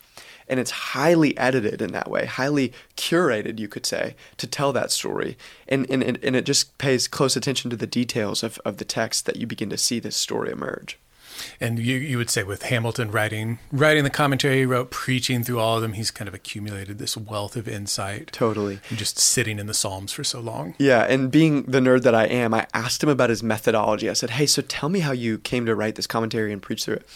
and 0.49 0.59
it's 0.59 0.71
highly 0.71 1.37
edited 1.37 1.83
in 1.83 1.93
that 1.93 2.11
way, 2.11 2.26
highly 2.26 2.73
curated, 2.97 3.59
you 3.59 3.69
could 3.69 3.87
say, 3.87 4.14
to 4.37 4.47
tell 4.47 4.73
that 4.73 4.90
story. 4.90 5.37
And, 5.69 5.88
and, 5.90 6.02
and 6.02 6.37
it 6.37 6.47
just 6.47 6.76
pays 6.78 7.09
close 7.09 7.37
attention 7.37 7.71
to 7.71 7.76
the 7.76 7.87
details 7.87 8.43
of, 8.43 8.59
of 8.64 8.78
the 8.78 8.85
text 8.85 9.26
that 9.26 9.37
you 9.37 9.47
begin 9.47 9.71
to 9.71 9.76
see 9.76 10.00
this 10.00 10.17
story 10.17 10.50
emerge. 10.50 10.99
And 11.61 11.78
you, 11.78 11.97
you 11.97 12.19
would 12.19 12.31
say 12.31 12.43
with 12.43 12.64
Hamilton 12.64 13.11
writing 13.11 13.59
writing 13.71 14.05
the 14.05 14.11
commentary 14.11 14.59
he 14.59 14.67
wrote, 14.67 14.90
preaching 14.90 15.45
through 15.45 15.61
all 15.61 15.76
of 15.76 15.83
them, 15.83 15.93
he's 15.93 16.11
kind 16.11 16.28
of 16.28 16.35
accumulated 16.35 16.99
this 16.99 17.17
wealth 17.17 17.57
of 17.57 17.69
insight. 17.69 18.33
Totally. 18.33 18.81
Just 18.95 19.19
sitting 19.19 19.59
in 19.59 19.67
the 19.67 19.75
Psalms 19.75 20.12
for 20.12 20.25
so 20.25 20.40
long. 20.40 20.75
Yeah, 20.78 21.05
and 21.05 21.31
being 21.31 21.62
the 21.62 21.81
nerd 21.81 22.02
that 22.02 22.14
I 22.14 22.25
am, 22.26 22.55
I 22.55 22.67
asked 22.75 23.02
him 23.02 23.09
about 23.09 23.31
his 23.31 23.43
methodology. 23.43 24.11
I 24.11 24.14
said, 24.14 24.31
"Hey, 24.31 24.47
so 24.47 24.62
tell 24.62 24.88
me 24.88 25.00
how 25.00 25.12
you 25.12 25.38
came 25.38 25.67
to 25.67 25.75
write 25.75 25.95
this 25.95 26.07
commentary 26.07 26.52
and 26.52 26.61
preach 26.61 26.85
through 26.85 26.95
it." 26.97 27.07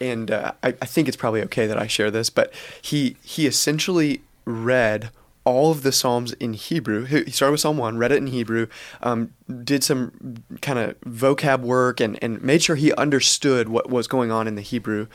And 0.00 0.30
uh, 0.30 0.52
I, 0.62 0.68
I 0.68 0.86
think 0.86 1.08
it's 1.08 1.16
probably 1.16 1.42
okay 1.42 1.66
that 1.66 1.78
I 1.78 1.86
share 1.86 2.10
this, 2.10 2.30
but 2.30 2.52
he 2.80 3.16
he 3.22 3.46
essentially 3.46 4.22
read 4.44 5.10
all 5.44 5.70
of 5.70 5.82
the 5.82 5.92
Psalms 5.92 6.32
in 6.34 6.52
Hebrew. 6.52 7.04
He 7.04 7.30
started 7.30 7.52
with 7.52 7.60
Psalm 7.60 7.78
1, 7.78 7.96
read 7.96 8.12
it 8.12 8.18
in 8.18 8.26
Hebrew, 8.28 8.66
um, 9.02 9.32
did 9.64 9.82
some 9.82 10.42
kind 10.60 10.78
of 10.78 11.00
vocab 11.00 11.60
work, 11.60 11.98
and, 11.98 12.18
and 12.22 12.42
made 12.42 12.62
sure 12.62 12.76
he 12.76 12.92
understood 12.94 13.68
what 13.68 13.88
was 13.88 14.06
going 14.06 14.30
on 14.30 14.46
in 14.46 14.54
the 14.54 14.62
Hebrew. 14.62 15.06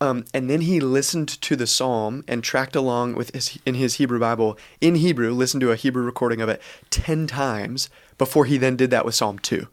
Um, 0.00 0.24
and 0.32 0.48
then 0.48 0.62
he 0.62 0.78
listened 0.78 1.28
to 1.28 1.56
the 1.56 1.66
psalm 1.66 2.24
and 2.28 2.42
tracked 2.42 2.76
along 2.76 3.14
with 3.14 3.34
his, 3.34 3.58
in 3.66 3.74
his 3.74 3.94
Hebrew 3.94 4.20
Bible 4.20 4.56
in 4.80 4.96
Hebrew, 4.96 5.32
listened 5.32 5.60
to 5.62 5.72
a 5.72 5.76
Hebrew 5.76 6.04
recording 6.04 6.40
of 6.40 6.48
it 6.48 6.62
10 6.90 7.26
times 7.26 7.88
before 8.16 8.44
he 8.44 8.58
then 8.58 8.76
did 8.76 8.90
that 8.90 9.04
with 9.04 9.14
Psalm 9.14 9.38
2. 9.38 9.66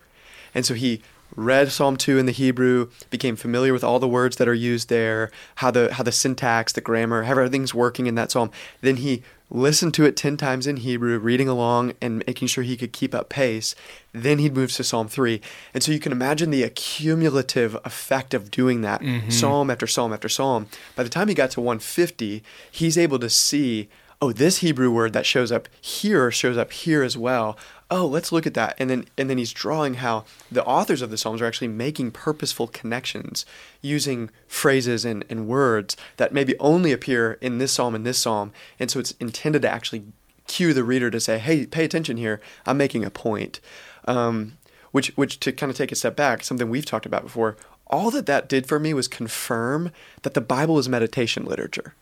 And 0.55 0.65
so 0.65 0.73
he 0.73 1.01
read 1.35 1.71
Psalm 1.71 1.97
2 1.97 2.17
in 2.17 2.25
the 2.25 2.31
Hebrew, 2.31 2.89
became 3.09 3.35
familiar 3.35 3.73
with 3.73 3.83
all 3.83 3.99
the 3.99 4.07
words 4.07 4.37
that 4.37 4.47
are 4.47 4.53
used 4.53 4.89
there, 4.89 5.31
how 5.55 5.71
the 5.71 5.93
how 5.93 6.03
the 6.03 6.11
syntax, 6.11 6.73
the 6.73 6.81
grammar, 6.81 7.23
how 7.23 7.31
everything's 7.31 7.73
working 7.73 8.07
in 8.07 8.15
that 8.15 8.31
psalm. 8.31 8.51
Then 8.81 8.97
he 8.97 9.23
listened 9.49 9.93
to 9.93 10.05
it 10.05 10.17
10 10.17 10.37
times 10.37 10.65
in 10.65 10.77
Hebrew, 10.77 11.19
reading 11.19 11.47
along 11.47 11.93
and 12.01 12.23
making 12.25 12.47
sure 12.47 12.63
he 12.63 12.77
could 12.77 12.91
keep 12.91 13.13
up 13.13 13.29
pace. 13.29 13.75
Then 14.11 14.39
he'd 14.39 14.55
move 14.55 14.71
to 14.73 14.83
Psalm 14.83 15.07
3. 15.07 15.39
And 15.73 15.83
so 15.83 15.91
you 15.91 15.99
can 15.99 16.11
imagine 16.11 16.49
the 16.49 16.63
accumulative 16.63 17.77
effect 17.85 18.33
of 18.33 18.49
doing 18.49 18.81
that 18.81 19.01
mm-hmm. 19.01 19.29
psalm 19.29 19.69
after 19.69 19.87
psalm 19.87 20.13
after 20.13 20.29
psalm. 20.29 20.67
By 20.95 21.03
the 21.03 21.09
time 21.09 21.27
he 21.27 21.35
got 21.35 21.51
to 21.51 21.61
150, 21.61 22.43
he's 22.71 22.97
able 22.97 23.19
to 23.19 23.29
see 23.29 23.87
oh, 24.21 24.31
this 24.31 24.59
Hebrew 24.59 24.91
word 24.91 25.13
that 25.13 25.25
shows 25.25 25.51
up 25.51 25.67
here 25.81 26.31
shows 26.31 26.57
up 26.57 26.71
here 26.71 27.03
as 27.03 27.17
well 27.17 27.57
oh, 27.91 28.05
let's 28.05 28.31
look 28.31 28.47
at 28.47 28.53
that. 28.55 28.75
And 28.79 28.89
then 28.89 29.05
and 29.17 29.29
then 29.29 29.37
he's 29.37 29.53
drawing 29.53 29.95
how 29.95 30.25
the 30.51 30.63
authors 30.65 31.01
of 31.01 31.11
the 31.11 31.17
Psalms 31.17 31.41
are 31.41 31.45
actually 31.45 31.67
making 31.67 32.11
purposeful 32.11 32.67
connections 32.67 33.45
using 33.81 34.29
phrases 34.47 35.05
and, 35.05 35.23
and 35.29 35.47
words 35.47 35.95
that 36.17 36.33
maybe 36.33 36.57
only 36.59 36.91
appear 36.91 37.33
in 37.41 37.57
this 37.57 37.73
psalm 37.73 37.95
and 37.95 38.05
this 38.05 38.17
psalm. 38.17 38.51
And 38.79 38.89
so 38.89 38.99
it's 38.99 39.11
intended 39.19 39.61
to 39.63 39.69
actually 39.69 40.03
cue 40.47 40.73
the 40.73 40.83
reader 40.83 41.09
to 41.09 41.19
say, 41.19 41.37
hey, 41.37 41.65
pay 41.65 41.85
attention 41.85 42.17
here. 42.17 42.39
I'm 42.65 42.77
making 42.77 43.03
a 43.03 43.09
point. 43.09 43.59
Um, 44.07 44.57
which, 44.91 45.09
which 45.17 45.41
to 45.41 45.51
kind 45.51 45.69
of 45.69 45.75
take 45.75 45.91
a 45.91 45.95
step 45.95 46.15
back, 46.15 46.43
something 46.43 46.69
we've 46.69 46.85
talked 46.85 47.05
about 47.05 47.23
before, 47.23 47.57
all 47.87 48.11
that 48.11 48.27
that 48.27 48.47
did 48.47 48.65
for 48.65 48.79
me 48.79 48.93
was 48.93 49.07
confirm 49.07 49.91
that 50.21 50.33
the 50.33 50.41
Bible 50.41 50.79
is 50.79 50.87
meditation 50.87 51.43
literature. 51.43 51.93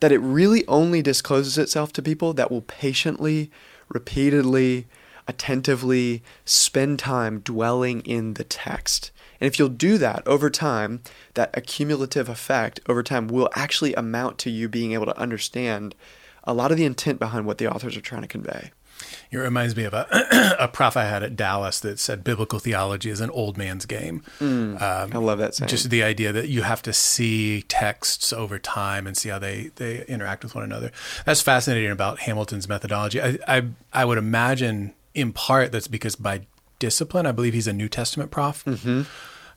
That 0.00 0.12
it 0.12 0.18
really 0.18 0.66
only 0.68 1.02
discloses 1.02 1.58
itself 1.58 1.92
to 1.94 2.02
people 2.02 2.34
that 2.34 2.50
will 2.50 2.60
patiently, 2.62 3.50
repeatedly, 3.88 4.86
attentively 5.28 6.22
spend 6.44 6.98
time 6.98 7.40
dwelling 7.40 8.00
in 8.00 8.34
the 8.34 8.44
text. 8.44 9.10
And 9.40 9.46
if 9.46 9.58
you'll 9.58 9.68
do 9.68 9.98
that 9.98 10.26
over 10.26 10.48
time, 10.50 11.02
that 11.34 11.50
accumulative 11.54 12.28
effect 12.28 12.80
over 12.88 13.02
time 13.02 13.28
will 13.28 13.50
actually 13.54 13.94
amount 13.94 14.38
to 14.38 14.50
you 14.50 14.68
being 14.68 14.92
able 14.92 15.06
to 15.06 15.18
understand 15.18 15.94
a 16.44 16.54
lot 16.54 16.70
of 16.70 16.76
the 16.76 16.84
intent 16.84 17.18
behind 17.18 17.46
what 17.46 17.58
the 17.58 17.70
authors 17.70 17.96
are 17.96 18.00
trying 18.00 18.22
to 18.22 18.28
convey. 18.28 18.70
It 19.30 19.36
reminds 19.36 19.76
me 19.76 19.84
of 19.84 19.92
a, 19.92 20.06
a 20.58 20.68
prof 20.68 20.96
I 20.96 21.04
had 21.04 21.22
at 21.22 21.36
Dallas 21.36 21.80
that 21.80 21.98
said 21.98 22.24
biblical 22.24 22.58
theology 22.58 23.10
is 23.10 23.20
an 23.20 23.30
old 23.30 23.58
man's 23.58 23.84
game. 23.84 24.22
Mm, 24.40 24.80
um, 24.80 25.10
I 25.12 25.18
love 25.18 25.38
that 25.38 25.54
saying. 25.54 25.68
Just 25.68 25.90
the 25.90 26.02
idea 26.02 26.32
that 26.32 26.48
you 26.48 26.62
have 26.62 26.80
to 26.82 26.92
see 26.92 27.62
texts 27.62 28.32
over 28.32 28.58
time 28.58 29.06
and 29.06 29.16
see 29.16 29.28
how 29.28 29.38
they, 29.38 29.70
they 29.76 30.04
interact 30.06 30.44
with 30.44 30.54
one 30.54 30.64
another. 30.64 30.92
That's 31.24 31.42
fascinating 31.42 31.90
about 31.90 32.20
Hamilton's 32.20 32.68
methodology. 32.68 33.20
I, 33.20 33.38
I, 33.46 33.68
I 33.92 34.04
would 34.04 34.18
imagine 34.18 34.94
in 35.16 35.32
part 35.32 35.72
that's 35.72 35.88
because 35.88 36.14
by 36.14 36.42
discipline, 36.78 37.26
I 37.26 37.32
believe 37.32 37.54
he's 37.54 37.66
a 37.66 37.72
New 37.72 37.88
Testament 37.88 38.30
prof. 38.30 38.64
Mm-hmm. 38.64 39.02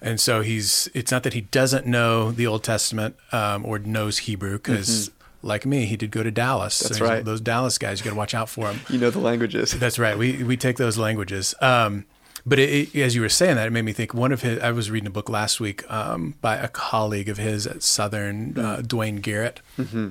And 0.02 0.20
so 0.20 0.42
he's, 0.42 0.90
it's 0.94 1.12
not 1.12 1.24
that 1.24 1.34
he 1.34 1.42
doesn't 1.42 1.86
know 1.86 2.32
the 2.32 2.48
Old 2.48 2.64
Testament 2.64 3.18
um, 3.34 3.66
or 3.66 3.78
knows 3.78 4.20
Hebrew, 4.20 4.54
because 4.54 5.10
mm-hmm. 5.10 5.48
like 5.48 5.66
me, 5.66 5.86
he 5.86 5.98
did 5.98 6.10
go 6.10 6.24
to 6.24 6.32
Dallas. 6.32 6.80
That's 6.80 6.98
so 7.00 7.06
right. 7.06 7.24
Those 7.24 7.42
Dallas 7.42 7.78
guys, 7.78 8.00
you 8.00 8.06
got 8.06 8.12
to 8.12 8.16
watch 8.16 8.34
out 8.34 8.48
for 8.48 8.68
them. 8.68 8.80
You 8.90 8.98
know 8.98 9.10
the 9.10 9.20
languages. 9.20 9.74
That's 9.74 10.00
right. 10.00 10.18
We, 10.18 10.42
we 10.44 10.56
take 10.56 10.78
those 10.78 10.98
languages. 10.98 11.54
Um, 11.60 12.06
but 12.46 12.58
it, 12.60 12.96
it, 12.96 13.02
as 13.02 13.14
you 13.14 13.22
were 13.22 13.30
saying 13.30 13.58
that, 13.58 13.68
it 13.68 13.72
made 13.72 13.84
me 13.84 13.92
think. 13.92 14.14
One 14.14 14.32
of 14.32 14.42
his, 14.42 14.60
I 14.60 14.72
was 14.72 14.90
reading 14.90 15.08
a 15.08 15.12
book 15.12 15.28
last 15.28 15.60
week 15.60 15.84
um, 15.92 16.36
by 16.40 16.56
a 16.56 16.70
colleague 16.70 17.28
of 17.28 17.38
his 17.38 17.68
at 17.68 17.84
Southern, 17.84 18.58
uh, 18.58 18.82
Duane 18.82 19.18
Garrett, 19.18 19.60
mm-hmm 19.78 20.10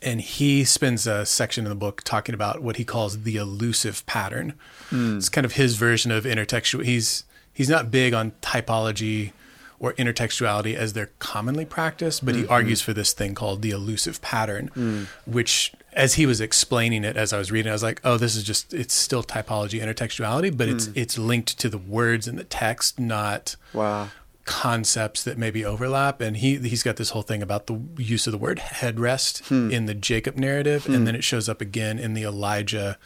and 0.00 0.20
he 0.20 0.64
spends 0.64 1.06
a 1.06 1.26
section 1.26 1.64
in 1.64 1.68
the 1.68 1.76
book 1.76 2.02
talking 2.02 2.34
about 2.34 2.62
what 2.62 2.76
he 2.76 2.84
calls 2.84 3.22
the 3.22 3.36
elusive 3.36 4.04
pattern. 4.06 4.54
Mm. 4.90 5.18
It's 5.18 5.28
kind 5.28 5.44
of 5.44 5.54
his 5.54 5.76
version 5.76 6.10
of 6.10 6.24
intertextual. 6.24 6.84
He's 6.84 7.24
he's 7.52 7.68
not 7.68 7.90
big 7.90 8.14
on 8.14 8.32
typology 8.40 9.32
or 9.78 9.92
intertextuality 9.94 10.74
as 10.74 10.94
they're 10.94 11.10
commonly 11.18 11.66
practiced, 11.66 12.24
but 12.24 12.34
mm-hmm. 12.34 12.44
he 12.44 12.48
argues 12.48 12.80
for 12.80 12.94
this 12.94 13.12
thing 13.12 13.34
called 13.34 13.60
the 13.60 13.70
elusive 13.70 14.22
pattern, 14.22 14.70
mm. 14.74 15.06
which, 15.26 15.72
as 15.92 16.14
he 16.14 16.24
was 16.24 16.40
explaining 16.40 17.04
it 17.04 17.16
as 17.16 17.32
I 17.32 17.38
was 17.38 17.52
reading, 17.52 17.68
I 17.68 17.74
was 17.74 17.82
like, 17.82 18.00
"Oh, 18.04 18.16
this 18.16 18.36
is 18.36 18.44
just 18.44 18.72
it's 18.72 18.94
still 18.94 19.22
typology, 19.22 19.82
intertextuality, 19.82 20.56
but 20.56 20.68
mm. 20.68 20.74
it's 20.74 20.88
it's 20.94 21.18
linked 21.18 21.58
to 21.58 21.68
the 21.68 21.78
words 21.78 22.26
in 22.26 22.36
the 22.36 22.44
text, 22.44 22.98
not 22.98 23.56
wow 23.74 24.08
concepts 24.44 25.24
that 25.24 25.38
maybe 25.38 25.64
overlap 25.64 26.20
and 26.20 26.36
he 26.36 26.58
he's 26.58 26.82
got 26.82 26.96
this 26.96 27.10
whole 27.10 27.22
thing 27.22 27.42
about 27.42 27.66
the 27.66 27.80
use 27.96 28.26
of 28.26 28.30
the 28.30 28.38
word 28.38 28.58
headrest 28.58 29.46
hmm. 29.48 29.70
in 29.70 29.86
the 29.86 29.94
Jacob 29.94 30.36
narrative 30.36 30.84
hmm. 30.84 30.94
and 30.94 31.06
then 31.06 31.14
it 31.14 31.24
shows 31.24 31.48
up 31.48 31.62
again 31.62 31.98
in 31.98 32.12
the 32.12 32.24
Elijah 32.24 32.98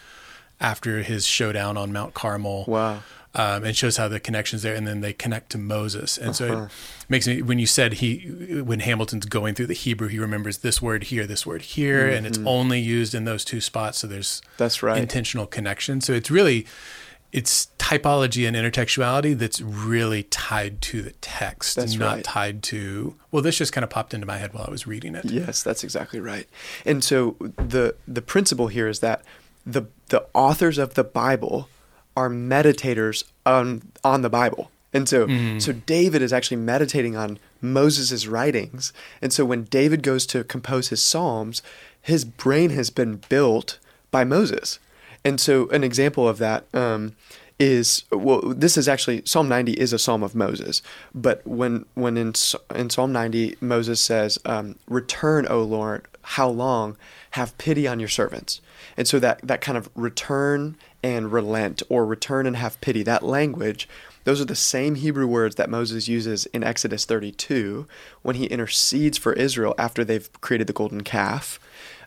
after 0.61 1.03
his 1.03 1.27
showdown 1.27 1.77
on 1.77 1.92
Mount 1.92 2.14
Carmel. 2.14 2.64
Wow. 2.66 3.03
Um, 3.35 3.62
and 3.62 3.77
shows 3.77 3.98
how 3.98 4.09
the 4.09 4.18
connections 4.18 4.62
there 4.62 4.74
and 4.74 4.87
then 4.87 5.01
they 5.01 5.12
connect 5.12 5.51
to 5.51 5.59
Moses. 5.59 6.16
And 6.16 6.31
uh-huh. 6.31 6.35
so 6.35 6.62
it 6.64 6.70
makes 7.11 7.27
me 7.29 7.42
when 7.42 7.59
you 7.59 7.66
said 7.66 7.94
he 7.94 8.62
when 8.64 8.81
Hamilton's 8.81 9.27
going 9.27 9.55
through 9.55 9.66
the 9.66 9.74
Hebrew 9.74 10.09
he 10.09 10.18
remembers 10.18 10.59
this 10.59 10.81
word 10.81 11.05
here, 11.05 11.27
this 11.27 11.46
word 11.46 11.62
here 11.62 12.07
mm-hmm. 12.07 12.16
and 12.16 12.27
it's 12.27 12.38
mm-hmm. 12.38 12.48
only 12.48 12.81
used 12.81 13.14
in 13.14 13.24
those 13.27 13.44
two 13.44 13.61
spots 13.61 13.98
so 13.98 14.07
there's 14.07 14.40
That's 14.57 14.83
right. 14.83 14.98
intentional 14.98 15.46
connection. 15.46 16.01
So 16.01 16.14
it's 16.14 16.31
really 16.31 16.66
it's 17.33 17.69
typology 17.79 18.49
and 18.49 18.57
intertextuality 18.57 19.37
that's 19.37 19.61
really 19.61 20.23
tied 20.25 20.81
to 20.81 21.03
the 21.03 21.12
text 21.21 21.77
that's 21.77 21.97
not 21.97 22.17
right. 22.17 22.25
tied 22.25 22.62
to 22.62 23.14
well 23.31 23.43
this 23.43 23.59
just 23.59 23.73
kind 23.73 23.85
of 23.85 23.91
popped 23.91 24.14
into 24.14 24.27
my 24.27 24.38
head 24.38 24.53
while 24.55 24.64
i 24.67 24.71
was 24.71 24.87
reading 24.87 25.14
it. 25.14 25.25
Yes 25.27 25.62
that's 25.62 25.85
exactly 25.85 26.21
right. 26.21 26.47
And 26.85 27.05
so 27.05 27.37
the 27.57 27.95
the 28.07 28.23
principle 28.23 28.69
here 28.69 28.88
is 28.88 29.01
that 29.01 29.23
the 29.67 29.83
the 30.09 30.27
authors 30.35 30.79
of 30.79 30.95
the 30.95 31.05
bible 31.05 31.69
are 32.17 32.31
meditators 32.31 33.25
on 33.45 33.83
on 34.03 34.23
the 34.23 34.31
bible. 34.31 34.71
And 34.95 35.09
so 35.09 35.27
mm. 35.27 35.61
so 35.61 35.73
david 35.73 36.23
is 36.23 36.33
actually 36.33 36.59
meditating 36.59 37.14
on 37.17 37.38
moses' 37.61 38.27
writings. 38.27 38.93
And 39.21 39.33
so 39.33 39.45
when 39.45 39.64
david 39.64 40.03
goes 40.03 40.27
to 40.27 40.45
compose 40.45 40.88
his 40.88 41.03
psalms 41.03 41.62
his 42.01 42.25
brain 42.25 42.71
has 42.71 42.88
been 42.88 43.17
built 43.29 43.79
by 44.11 44.25
moses 44.25 44.79
and 45.25 45.41
so, 45.41 45.69
an 45.69 45.85
example 45.85 46.29
of 46.29 46.39
that 46.39 46.65
um, 46.75 47.15
is 47.59 48.05
well, 48.13 48.41
this 48.41 48.77
is 48.77 48.89
actually 48.89 49.23
Psalm 49.25 49.49
90 49.49 49.73
is 49.73 49.93
a 49.93 49.99
psalm 49.99 50.23
of 50.23 50.35
Moses, 50.35 50.83
but 51.15 51.47
when 51.47 51.85
when 51.95 52.17
in 52.17 52.35
in 52.75 52.91
Psalm 52.91 53.13
90 53.13 53.57
Moses 53.61 54.01
says, 54.01 54.39
um, 54.45 54.77
"Return, 54.89 55.47
O 55.49 55.63
Lord, 55.63 56.07
how 56.23 56.49
long? 56.49 56.97
Have 57.33 57.57
pity 57.59 57.87
on 57.87 58.01
your 58.01 58.09
servants." 58.09 58.61
And 58.97 59.07
so 59.09 59.19
that 59.19 59.41
that 59.43 59.61
kind 59.61 59.77
of 59.77 59.91
return 59.95 60.77
and 61.03 61.33
relent, 61.33 61.83
or 61.89 62.05
return 62.05 62.47
and 62.47 62.57
have 62.57 62.81
pity, 62.81 63.03
that 63.05 63.23
language. 63.23 63.89
Those 64.25 64.41
are 64.41 64.47
the 64.47 64.57
same 64.57 64.97
Hebrew 64.97 65.27
words 65.27 65.55
that 65.57 65.71
Moses 65.71 66.07
uses 66.09 66.47
in 66.47 66.63
Exodus 66.63 67.05
32 67.05 67.87
when 68.23 68.37
he 68.37 68.45
intercedes 68.47 69.17
for 69.17 69.33
Israel 69.33 69.75
after 69.79 70.05
they've 70.05 70.31
created 70.41 70.67
the 70.67 70.73
golden 70.73 71.03
calf. 71.03 71.59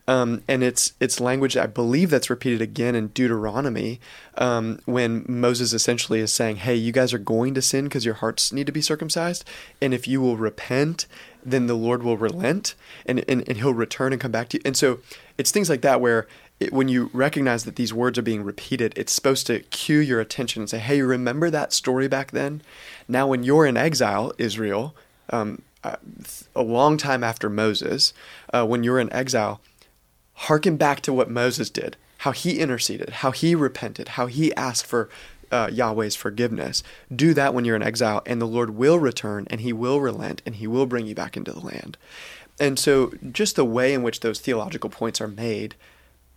Um, 0.08 0.44
and 0.48 0.64
it's 0.64 0.94
it's 1.00 1.20
language 1.20 1.56
I 1.56 1.68
believe 1.68 2.10
that's 2.10 2.30
repeated 2.30 2.62
again 2.62 2.96
in 2.96 3.08
Deuteronomy 3.10 4.00
um, 4.38 4.80
when 4.86 5.26
Moses 5.28 5.74
essentially 5.74 6.20
is 6.20 6.34
saying, 6.34 6.58
"Hey, 6.58 6.76
you 6.76 6.92
guys 6.92 7.14
are 7.14 7.20
going 7.20 7.54
to 7.54 7.62
sin 7.62 7.86
because 7.86 8.04
your 8.06 8.16
hearts 8.16 8.52
need 8.52 8.66
to 8.66 8.72
be 8.72 8.82
circumcised, 8.82 9.46
and 9.82 9.94
if 9.94 10.08
you 10.08 10.20
will 10.20 10.38
repent, 10.38 11.06
then 11.46 11.68
the 11.68 11.76
Lord 11.76 12.04
will 12.04 12.18
relent 12.18 12.76
and, 13.06 13.24
and, 13.28 13.48
and 13.48 13.58
He'll 13.58 13.74
return 13.74 14.12
and 14.12 14.22
come 14.22 14.32
back 14.32 14.50
to 14.50 14.58
you." 14.58 14.62
And 14.66 14.76
so 14.76 15.00
it's 15.38 15.52
things 15.52 15.70
like 15.70 15.82
that 15.82 16.02
where 16.02 16.28
it, 16.60 16.74
when 16.74 16.88
you 16.88 17.12
recognize 17.14 17.64
that 17.66 17.76
these 17.76 17.94
words 17.94 18.18
are 18.18 18.24
being 18.24 18.44
repeated, 18.44 18.94
it's 18.96 19.14
supposed 19.14 19.46
to 19.48 19.60
cue 19.60 20.00
your 20.00 20.20
attention 20.20 20.64
and 20.64 20.70
say, 20.70 20.80
"Hey, 20.80 21.02
remember 21.04 21.52
that 21.52 21.74
story 21.74 22.08
back 22.08 22.32
then? 22.32 22.64
Now, 23.08 23.28
when 23.28 23.44
you're 23.44 23.68
in 23.68 23.78
exile, 23.78 24.34
Israel." 24.38 24.96
Um, 25.30 25.62
uh, 25.84 25.96
a 26.56 26.62
long 26.62 26.98
time 26.98 27.24
after 27.24 27.50
Moses, 27.50 28.14
uh, 28.54 28.66
when 28.66 28.84
you're 28.84 29.00
in 29.00 29.12
exile, 29.12 29.62
hearken 30.42 30.78
back 30.78 31.02
to 31.02 31.14
what 31.14 31.30
Moses 31.30 31.70
did, 31.70 31.98
how 32.20 32.32
he 32.32 32.60
interceded, 32.60 33.10
how 33.10 33.32
he 33.32 33.56
repented, 33.56 34.10
how 34.10 34.28
he 34.28 34.54
asked 34.56 34.86
for 34.86 35.10
uh, 35.52 35.70
Yahweh's 35.72 36.16
forgiveness. 36.16 36.82
Do 37.14 37.34
that 37.34 37.54
when 37.54 37.66
you're 37.66 37.76
in 37.76 37.84
exile, 37.84 38.22
and 38.26 38.42
the 38.42 38.48
Lord 38.48 38.72
will 38.72 39.00
return, 39.00 39.48
and 39.50 39.62
He 39.62 39.74
will 39.74 40.00
relent, 40.00 40.42
and 40.46 40.56
He 40.56 40.66
will 40.66 40.86
bring 40.86 41.06
you 41.06 41.14
back 41.14 41.36
into 41.36 41.52
the 41.52 41.60
land. 41.60 41.98
And 42.60 42.80
so, 42.80 43.12
just 43.32 43.58
the 43.58 43.66
way 43.66 43.94
in 43.94 44.02
which 44.02 44.22
those 44.22 44.40
theological 44.40 44.90
points 44.90 45.20
are 45.20 45.28
made 45.28 45.76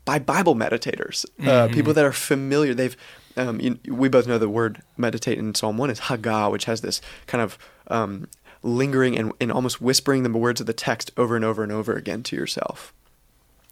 by 0.05 0.19
Bible 0.19 0.57
meditators, 0.57 1.25
uh, 1.39 1.43
mm-hmm. 1.43 1.75
people 1.75 1.95
that 1.95 2.05
are 2.05 2.13
familiar, 2.13 2.75
they've 2.75 2.97
um, 3.37 3.61
you, 3.61 3.79
we 3.89 4.09
both 4.09 4.27
know 4.27 4.39
the 4.39 4.49
word 4.49 4.83
meditate 4.97 5.39
in 5.39 5.55
Psalm 5.55 5.77
1 5.77 5.91
is 5.91 6.01
hagah, 6.01 6.51
which 6.51 6.67
has 6.67 6.81
this 6.81 7.01
kind 7.27 7.43
of 7.43 7.59
um, 7.89 8.29
lingering 8.63 9.19
and, 9.19 9.33
and 9.41 9.51
almost 9.51 9.81
whispering 9.81 10.23
the 10.23 10.31
words 10.31 10.61
of 10.61 10.67
the 10.67 10.73
text 10.73 11.11
over 11.17 11.37
and 11.37 11.45
over 11.45 11.63
and 11.63 11.73
over 11.73 11.95
again 11.95 12.23
to 12.25 12.37
yourself. 12.37 12.93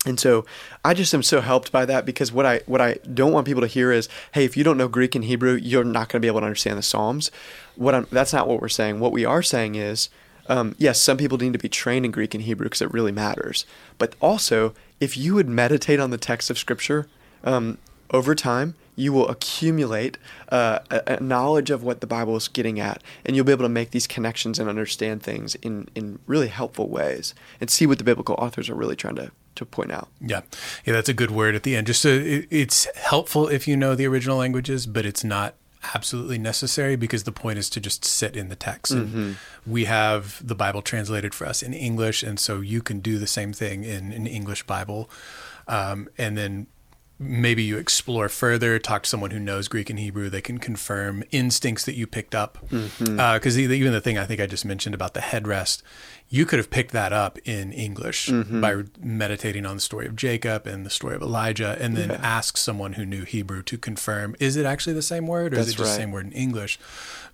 And 0.04 0.18
so 0.18 0.44
I 0.84 0.94
just 0.94 1.14
am 1.14 1.22
so 1.22 1.40
helped 1.40 1.70
by 1.70 1.84
that 1.86 2.04
because 2.04 2.32
what 2.32 2.44
I 2.44 2.60
what 2.66 2.80
I 2.80 2.94
don't 3.14 3.32
want 3.32 3.46
people 3.46 3.60
to 3.60 3.68
hear 3.68 3.92
is, 3.92 4.08
hey, 4.32 4.44
if 4.44 4.56
you 4.56 4.64
don't 4.64 4.76
know 4.76 4.88
Greek 4.88 5.14
and 5.14 5.24
Hebrew, 5.24 5.54
you're 5.54 5.84
not 5.84 6.08
going 6.08 6.20
to 6.20 6.20
be 6.20 6.26
able 6.26 6.40
to 6.40 6.46
understand 6.46 6.76
the 6.76 6.82
Psalms. 6.82 7.30
What 7.76 7.94
I'm, 7.94 8.06
that's 8.10 8.32
not 8.32 8.48
what 8.48 8.60
we're 8.60 8.68
saying. 8.68 8.98
What 8.98 9.12
we 9.12 9.24
are 9.24 9.42
saying 9.42 9.76
is, 9.76 10.08
um, 10.48 10.74
yes, 10.76 11.00
some 11.00 11.16
people 11.16 11.38
need 11.38 11.52
to 11.52 11.58
be 11.58 11.68
trained 11.68 12.04
in 12.04 12.10
Greek 12.10 12.34
and 12.34 12.42
Hebrew 12.42 12.66
because 12.66 12.82
it 12.82 12.92
really 12.92 13.12
matters. 13.12 13.64
But 13.98 14.16
also, 14.20 14.74
if 14.98 15.16
you 15.16 15.36
would 15.36 15.48
meditate 15.48 16.00
on 16.00 16.10
the 16.10 16.18
text 16.18 16.50
of 16.50 16.58
Scripture 16.58 17.06
um, 17.44 17.78
over 18.10 18.34
time, 18.34 18.74
you 18.96 19.12
will 19.12 19.28
accumulate 19.28 20.18
uh, 20.50 20.80
a, 20.90 21.14
a, 21.14 21.20
knowledge 21.20 21.70
of 21.70 21.82
what 21.82 22.00
the 22.00 22.06
Bible 22.06 22.36
is 22.36 22.48
getting 22.48 22.78
at, 22.78 23.02
and 23.24 23.34
you'll 23.34 23.44
be 23.44 23.52
able 23.52 23.64
to 23.64 23.68
make 23.68 23.90
these 23.90 24.06
connections 24.06 24.58
and 24.58 24.68
understand 24.68 25.22
things 25.22 25.54
in, 25.56 25.88
in 25.94 26.18
really 26.26 26.48
helpful 26.48 26.88
ways 26.88 27.34
and 27.60 27.70
see 27.70 27.86
what 27.86 27.98
the 27.98 28.04
biblical 28.04 28.34
authors 28.34 28.68
are 28.68 28.74
really 28.74 28.96
trying 28.96 29.16
to, 29.16 29.30
to 29.56 29.64
point 29.64 29.92
out. 29.92 30.08
Yeah, 30.20 30.42
yeah, 30.84 30.94
that's 30.94 31.08
a 31.08 31.14
good 31.14 31.30
word 31.30 31.54
at 31.54 31.62
the 31.62 31.76
end. 31.76 31.86
Just 31.86 32.02
so 32.02 32.08
it, 32.08 32.46
it's 32.50 32.86
helpful 32.96 33.48
if 33.48 33.68
you 33.68 33.76
know 33.76 33.94
the 33.94 34.06
original 34.06 34.36
languages, 34.36 34.86
but 34.86 35.04
it's 35.06 35.24
not 35.24 35.54
absolutely 35.94 36.38
necessary 36.38 36.96
because 36.96 37.24
the 37.24 37.32
point 37.32 37.58
is 37.58 37.68
to 37.70 37.80
just 37.80 38.04
sit 38.04 38.36
in 38.36 38.48
the 38.48 38.56
text. 38.56 38.92
Mm-hmm. 38.92 39.32
we 39.66 39.84
have 39.86 40.46
the 40.46 40.54
Bible 40.54 40.82
translated 40.82 41.34
for 41.34 41.46
us 41.46 41.62
in 41.62 41.72
English, 41.74 42.22
and 42.22 42.38
so 42.38 42.60
you 42.60 42.82
can 42.82 43.00
do 43.00 43.18
the 43.18 43.26
same 43.26 43.52
thing 43.52 43.84
in 43.84 44.12
an 44.12 44.26
English 44.26 44.64
Bible. 44.64 45.10
Um, 45.68 46.08
and 46.18 46.36
then 46.36 46.66
maybe 47.18 47.62
you 47.62 47.78
explore 47.78 48.28
further, 48.28 48.78
talk 48.78 49.04
to 49.04 49.08
someone 49.08 49.30
who 49.30 49.38
knows 49.38 49.68
Greek 49.68 49.90
and 49.90 49.98
Hebrew. 49.98 50.28
They 50.28 50.40
can 50.40 50.58
confirm 50.58 51.22
instincts 51.30 51.84
that 51.84 51.94
you 51.94 52.06
picked 52.06 52.34
up. 52.34 52.58
Because 52.62 52.90
mm-hmm. 52.90 53.70
uh, 53.70 53.74
even 53.74 53.92
the 53.92 54.00
thing 54.00 54.18
I 54.18 54.24
think 54.24 54.40
I 54.40 54.46
just 54.46 54.64
mentioned 54.64 54.94
about 54.94 55.14
the 55.14 55.20
headrest, 55.20 55.82
you 56.28 56.46
could 56.46 56.58
have 56.58 56.70
picked 56.70 56.92
that 56.92 57.12
up 57.12 57.38
in 57.44 57.72
English 57.72 58.28
mm-hmm. 58.28 58.60
by 58.60 58.82
meditating 59.00 59.66
on 59.66 59.76
the 59.76 59.80
story 59.80 60.06
of 60.06 60.16
Jacob 60.16 60.66
and 60.66 60.84
the 60.86 60.90
story 60.90 61.14
of 61.14 61.22
Elijah, 61.22 61.76
and 61.78 61.96
then 61.96 62.10
yeah. 62.10 62.20
ask 62.22 62.56
someone 62.56 62.94
who 62.94 63.04
knew 63.04 63.24
Hebrew 63.24 63.62
to 63.64 63.78
confirm 63.78 64.34
is 64.40 64.56
it 64.56 64.64
actually 64.64 64.94
the 64.94 65.02
same 65.02 65.26
word 65.26 65.52
or 65.52 65.56
That's 65.56 65.68
is 65.68 65.74
it 65.74 65.76
just 65.76 65.88
right. 65.88 65.96
the 65.96 66.02
same 66.02 66.12
word 66.12 66.26
in 66.26 66.32
English? 66.32 66.78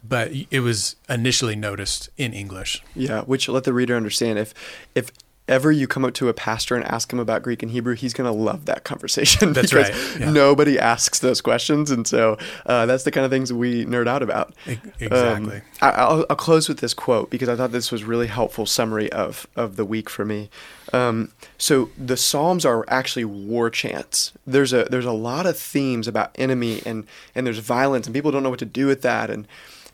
But 0.06 0.32
it 0.50 0.60
was 0.60 0.96
initially 1.08 1.56
noticed 1.56 2.08
in 2.16 2.32
English. 2.32 2.82
Yeah, 2.94 3.22
which 3.22 3.48
let 3.48 3.64
the 3.64 3.72
reader 3.72 3.96
understand 3.96 4.38
if 4.38 4.52
if 4.94 5.10
ever 5.48 5.72
you 5.72 5.86
come 5.86 6.04
up 6.04 6.14
to 6.14 6.28
a 6.28 6.34
pastor 6.34 6.76
and 6.76 6.84
ask 6.84 7.12
him 7.12 7.18
about 7.18 7.42
Greek 7.42 7.62
and 7.62 7.72
Hebrew, 7.72 7.94
he's 7.94 8.12
going 8.12 8.26
to 8.26 8.32
love 8.32 8.66
that 8.66 8.84
conversation. 8.84 9.52
That's 9.52 9.70
because 9.72 9.90
right. 9.90 10.20
Yeah. 10.20 10.30
Nobody 10.30 10.78
asks 10.78 11.18
those 11.18 11.40
questions, 11.40 11.90
and 11.90 12.06
so 12.06 12.38
uh, 12.66 12.86
that's 12.86 13.04
the 13.04 13.10
kind 13.10 13.24
of 13.24 13.30
things 13.30 13.52
we 13.52 13.84
nerd 13.84 14.06
out 14.06 14.22
about. 14.22 14.54
Exactly. 15.00 15.56
Um, 15.56 15.62
I, 15.80 16.14
will 16.14 16.24
close 16.36 16.68
with 16.68 16.78
this 16.78 16.94
quote 16.94 17.30
because 17.30 17.48
I 17.48 17.56
thought 17.56 17.72
this 17.72 17.90
was 17.90 18.04
really 18.04 18.26
helpful 18.26 18.66
summary 18.66 19.10
of 19.12 19.46
of 19.56 19.76
the 19.76 19.84
week 19.84 20.10
for 20.10 20.24
me. 20.24 20.50
Um, 20.92 21.32
so 21.56 21.90
the 21.98 22.16
Psalms 22.16 22.64
are 22.64 22.84
actually 22.88 23.24
war 23.24 23.70
chants. 23.70 24.32
There's 24.46 24.72
a 24.72 24.84
there's 24.84 25.04
a 25.04 25.12
lot 25.12 25.46
of 25.46 25.58
themes 25.58 26.08
about 26.08 26.30
enemy 26.36 26.82
and 26.86 27.06
and 27.34 27.46
there's 27.46 27.58
violence 27.58 28.06
and 28.06 28.14
people 28.14 28.30
don't 28.30 28.42
know 28.42 28.50
what 28.50 28.58
to 28.60 28.66
do 28.66 28.86
with 28.86 29.02
that 29.02 29.30
and 29.30 29.46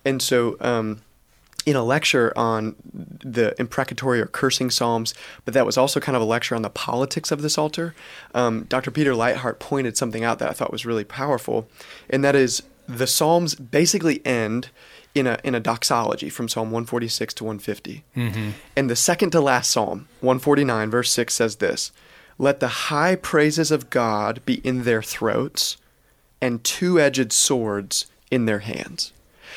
and 0.04 0.20
so. 0.20 0.56
Um, 0.60 1.02
in 1.66 1.76
a 1.76 1.82
lecture 1.82 2.32
on 2.36 2.76
the 2.92 3.54
imprecatory 3.58 4.20
or 4.20 4.26
cursing 4.26 4.70
psalms, 4.70 5.14
but 5.44 5.54
that 5.54 5.64
was 5.64 5.78
also 5.78 6.00
kind 6.00 6.16
of 6.16 6.22
a 6.22 6.26
lecture 6.26 6.54
on 6.54 6.62
the 6.62 6.70
politics 6.70 7.30
of 7.30 7.42
the 7.42 7.48
Psalter. 7.48 7.94
Um, 8.34 8.64
Dr. 8.64 8.90
Peter 8.90 9.12
Leithart 9.12 9.58
pointed 9.58 9.96
something 9.96 10.24
out 10.24 10.38
that 10.38 10.50
I 10.50 10.52
thought 10.52 10.72
was 10.72 10.84
really 10.86 11.04
powerful, 11.04 11.68
and 12.10 12.22
that 12.22 12.36
is 12.36 12.62
the 12.86 13.06
psalms 13.06 13.54
basically 13.54 14.24
end 14.26 14.68
in 15.14 15.26
a 15.26 15.38
in 15.42 15.54
a 15.54 15.60
doxology 15.60 16.28
from 16.28 16.48
Psalm 16.48 16.68
146 16.68 17.34
to 17.34 17.44
150, 17.44 18.04
mm-hmm. 18.16 18.50
and 18.76 18.90
the 18.90 18.96
second 18.96 19.30
to 19.30 19.40
last 19.40 19.70
psalm, 19.70 20.08
149, 20.20 20.90
verse 20.90 21.10
six, 21.10 21.34
says 21.34 21.56
this: 21.56 21.92
"Let 22.36 22.60
the 22.60 22.68
high 22.68 23.14
praises 23.14 23.70
of 23.70 23.90
God 23.90 24.44
be 24.44 24.54
in 24.56 24.82
their 24.82 25.02
throats, 25.02 25.78
and 26.42 26.62
two-edged 26.62 27.32
swords 27.32 28.06
in 28.30 28.44
their 28.44 28.58
hands." 28.58 29.13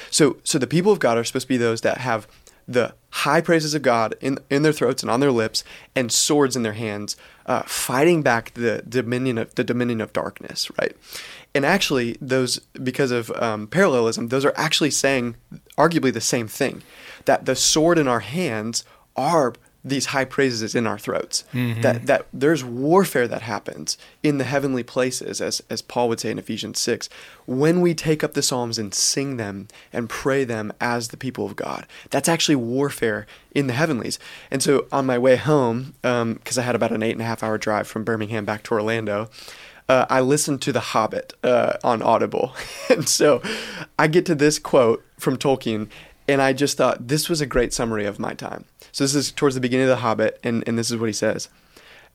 So, 0.10 0.38
so 0.44 0.58
the 0.58 0.68
people 0.68 0.92
of 0.92 1.00
God 1.00 1.18
are 1.18 1.24
supposed 1.24 1.46
to 1.46 1.50
be 1.50 1.58
those 1.58 1.82
that 1.82 2.00
have 2.00 2.28
the 2.68 2.94
high 3.10 3.40
praises 3.40 3.74
of 3.74 3.82
God 3.82 4.16
in, 4.20 4.40
in 4.50 4.62
their 4.62 4.74
throats 4.74 5.02
and 5.02 5.10
on 5.10 5.22
their 5.22 5.32
lips, 5.32 5.64
and 5.96 6.12
swords 6.12 6.56
in 6.56 6.64
their 6.64 6.74
hands, 6.74 7.16
uh, 7.46 7.62
fighting 7.64 8.22
back 8.22 8.54
the 8.56 8.84
dominion 8.88 9.38
of 9.38 9.56
the 9.56 9.64
dominion 9.64 10.02
of 10.02 10.12
darkness, 10.12 10.70
right? 10.80 10.96
And 11.56 11.66
actually, 11.66 12.18
those 12.20 12.60
because 12.84 13.12
of 13.12 13.32
um, 13.32 13.68
parallelism, 13.68 14.28
those 14.28 14.44
are 14.44 14.54
actually 14.58 14.92
saying 14.92 15.38
arguably 15.78 16.14
the 16.14 16.22
same 16.22 16.48
thing. 16.48 16.84
That 17.26 17.46
the 17.46 17.56
sword 17.56 17.98
in 17.98 18.08
our 18.08 18.20
hands 18.20 18.84
are 19.16 19.54
these 19.88 20.08
high 20.08 20.26
praises 20.26 20.62
is 20.62 20.76
in 20.76 20.88
our 20.88 20.97
throats. 20.97 21.43
Mm-hmm. 21.54 21.82
That 21.82 22.06
that 22.08 22.28
there's 22.34 22.63
warfare 22.63 23.28
that 23.28 23.41
happens 23.41 23.97
in 24.23 24.38
the 24.38 24.43
heavenly 24.43 24.84
places, 24.84 25.41
as 25.41 25.62
as 25.69 25.82
Paul 25.82 26.10
would 26.10 26.19
say 26.19 26.32
in 26.32 26.39
Ephesians 26.39 26.80
six, 26.80 27.10
when 27.45 27.82
we 27.82 27.93
take 27.93 28.23
up 28.23 28.34
the 28.34 28.41
Psalms 28.41 28.78
and 28.78 28.93
sing 28.93 29.38
them 29.38 29.67
and 29.93 30.10
pray 30.10 30.43
them 30.43 30.73
as 30.80 31.10
the 31.10 31.17
people 31.17 31.45
of 31.45 31.56
God. 31.56 31.86
That's 32.10 32.30
actually 32.30 32.56
warfare 32.56 33.26
in 33.54 33.67
the 33.67 33.73
heavenlies. 33.73 34.19
And 34.52 34.62
so 34.62 34.86
on 34.91 35.06
my 35.06 35.17
way 35.17 35.36
home, 35.36 35.95
because 36.02 36.58
um, 36.58 36.62
I 36.62 36.62
had 36.62 36.76
about 36.76 36.91
an 36.91 37.04
eight 37.04 37.12
and 37.13 37.21
a 37.21 37.26
half 37.26 37.43
hour 37.43 37.58
drive 37.58 37.88
from 37.88 38.04
Birmingham 38.04 38.45
back 38.45 38.63
to 38.63 38.73
Orlando. 38.73 39.30
Uh, 39.89 40.06
I 40.10 40.19
listened 40.19 40.62
to 40.63 40.73
The 40.73 40.82
Hobbit 40.82 41.34
uh, 41.43 41.78
on 41.84 42.02
Audible. 42.02 42.54
and 42.89 43.08
so 43.08 43.41
I 43.97 44.08
get 44.08 44.26
to 44.26 44.36
this 44.36 44.60
quote 44.60 45.04
from 45.17 45.38
Tolkien, 45.38 45.89
and 46.28 46.42
I 46.42 46.54
just 46.54 46.78
thought 46.78 47.08
this 47.08 47.30
was 47.30 47.40
a 47.40 47.46
great 47.46 47.74
summary 47.74 48.06
of 48.06 48.20
my 48.20 48.34
time. 48.34 48.66
So 48.92 49.04
this 49.04 49.16
is 49.16 49.32
towards 49.32 49.56
the 49.56 49.62
beginning 49.62 49.86
of 49.86 49.90
The 49.90 49.98
Hobbit, 49.98 50.40
and, 50.44 50.63
and 50.68 50.78
this 50.78 50.92
is 50.92 50.98
what 50.98 51.08
he 51.08 51.13
says. 51.13 51.48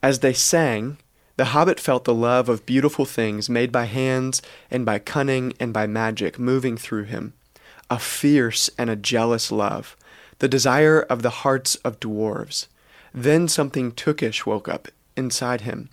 As 0.03 0.19
they 0.19 0.33
sang, 0.33 0.99
the 1.37 1.47
hobbit 1.47 1.81
felt 1.81 2.05
the 2.05 2.15
love 2.15 2.49
of 2.49 2.67
beautiful 2.67 3.07
things 3.07 3.49
made 3.49 3.73
by 3.73 3.85
hands 3.85 4.43
and 4.71 4.85
by 4.85 4.99
cunning 4.99 5.55
and 5.59 5.73
by 5.73 5.87
magic 5.87 6.39
moving 6.39 6.77
through 6.77 7.05
him, 7.05 7.33
a 7.89 7.99
fierce 7.99 8.69
and 8.77 8.91
a 8.91 8.97
jealous 8.97 9.51
love, 9.51 9.97
the 10.41 10.49
desire 10.49 11.01
of 11.01 11.23
the 11.23 11.31
hearts 11.31 11.77
of 11.77 12.01
dwarves. 12.01 12.67
Then 13.15 13.49
something 13.49 13.93
tookish 13.93 14.45
woke 14.45 14.69
up 14.69 14.89
inside 15.17 15.63
him, 15.63 15.89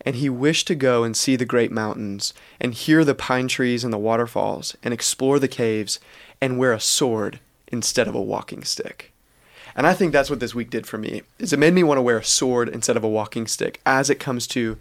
and 0.00 0.16
he 0.16 0.28
wished 0.28 0.66
to 0.66 0.74
go 0.74 1.04
and 1.04 1.16
see 1.16 1.36
the 1.36 1.44
great 1.44 1.70
mountains, 1.70 2.34
and 2.60 2.74
hear 2.74 3.04
the 3.04 3.14
pine 3.14 3.46
trees 3.46 3.84
and 3.84 3.92
the 3.92 3.98
waterfalls, 3.98 4.76
and 4.82 4.92
explore 4.92 5.38
the 5.38 5.48
caves, 5.48 6.00
and 6.40 6.58
wear 6.58 6.72
a 6.72 6.80
sword 6.80 7.38
instead 7.72 8.06
of 8.06 8.14
a 8.14 8.22
walking 8.22 8.62
stick. 8.62 9.12
And 9.74 9.86
I 9.86 9.94
think 9.94 10.12
that's 10.12 10.30
what 10.30 10.40
this 10.40 10.54
week 10.54 10.70
did 10.70 10.86
for 10.86 10.98
me. 10.98 11.22
Is 11.38 11.52
it 11.52 11.58
made 11.58 11.72
me 11.72 11.82
want 11.82 11.98
to 11.98 12.02
wear 12.02 12.18
a 12.18 12.24
sword 12.24 12.68
instead 12.68 12.96
of 12.96 13.04
a 13.04 13.08
walking 13.08 13.46
stick 13.46 13.80
as 13.86 14.10
it 14.10 14.20
comes 14.20 14.46
to 14.48 14.76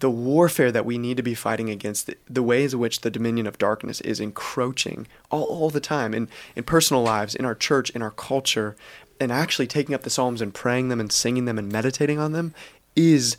the 0.00 0.10
warfare 0.10 0.72
that 0.72 0.86
we 0.86 0.98
need 0.98 1.16
to 1.16 1.22
be 1.22 1.34
fighting 1.34 1.70
against 1.70 2.06
the, 2.06 2.16
the 2.28 2.42
ways 2.42 2.74
in 2.74 2.80
which 2.80 3.02
the 3.02 3.10
dominion 3.10 3.46
of 3.46 3.58
darkness 3.58 4.00
is 4.00 4.20
encroaching 4.20 5.06
all, 5.30 5.44
all 5.44 5.70
the 5.70 5.80
time 5.80 6.12
in, 6.12 6.28
in 6.56 6.64
personal 6.64 7.02
lives, 7.02 7.34
in 7.34 7.44
our 7.44 7.54
church, 7.54 7.90
in 7.90 8.02
our 8.02 8.10
culture, 8.10 8.76
and 9.20 9.30
actually 9.30 9.66
taking 9.66 9.94
up 9.94 10.02
the 10.02 10.10
Psalms 10.10 10.40
and 10.40 10.52
praying 10.52 10.88
them 10.88 11.00
and 11.00 11.12
singing 11.12 11.44
them 11.44 11.58
and 11.58 11.70
meditating 11.70 12.18
on 12.18 12.32
them 12.32 12.52
is 12.96 13.36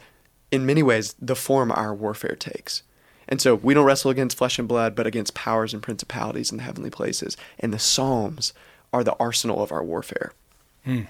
in 0.52 0.66
many 0.66 0.82
ways 0.82 1.16
the 1.20 1.36
form 1.36 1.72
our 1.72 1.94
warfare 1.94 2.36
takes. 2.36 2.84
And 3.28 3.42
so 3.42 3.56
we 3.56 3.74
don't 3.74 3.86
wrestle 3.86 4.12
against 4.12 4.38
flesh 4.38 4.60
and 4.60 4.68
blood, 4.68 4.96
but 4.96 5.08
against 5.08 5.34
powers 5.34 5.74
and 5.74 5.82
principalities 5.82 6.52
in 6.52 6.58
the 6.58 6.64
heavenly 6.64 6.92
places. 6.92 7.36
And 7.60 7.74
the 7.74 7.80
Psalms 7.80 8.54
are 8.96 9.04
the 9.04 9.16
arsenal 9.20 9.62
of 9.62 9.74
our 9.74 9.84
warfare. 9.84 10.32
Mm, 10.88 11.08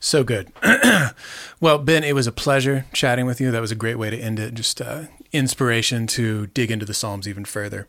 so 0.00 0.24
good. 0.24 0.50
well, 1.60 1.78
Ben, 1.78 2.02
it 2.02 2.14
was 2.14 2.26
a 2.26 2.32
pleasure 2.32 2.86
chatting 2.94 3.26
with 3.26 3.40
you. 3.42 3.50
That 3.50 3.60
was 3.60 3.70
a 3.70 3.74
great 3.76 3.98
way 3.98 4.08
to 4.08 4.16
end 4.16 4.38
it. 4.38 4.54
Just 4.54 4.80
uh, 4.80 5.02
inspiration 5.32 6.06
to 6.08 6.46
dig 6.48 6.70
into 6.70 6.86
the 6.86 6.94
Psalms 6.94 7.28
even 7.28 7.44
further. 7.44 7.86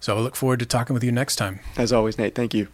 So 0.00 0.16
I 0.16 0.20
look 0.20 0.36
forward 0.36 0.60
to 0.60 0.66
talking 0.66 0.94
with 0.94 1.04
you 1.04 1.12
next 1.12 1.36
time. 1.36 1.60
As 1.76 1.92
always, 1.92 2.16
Nate, 2.16 2.34
thank 2.34 2.54
you. 2.54 2.68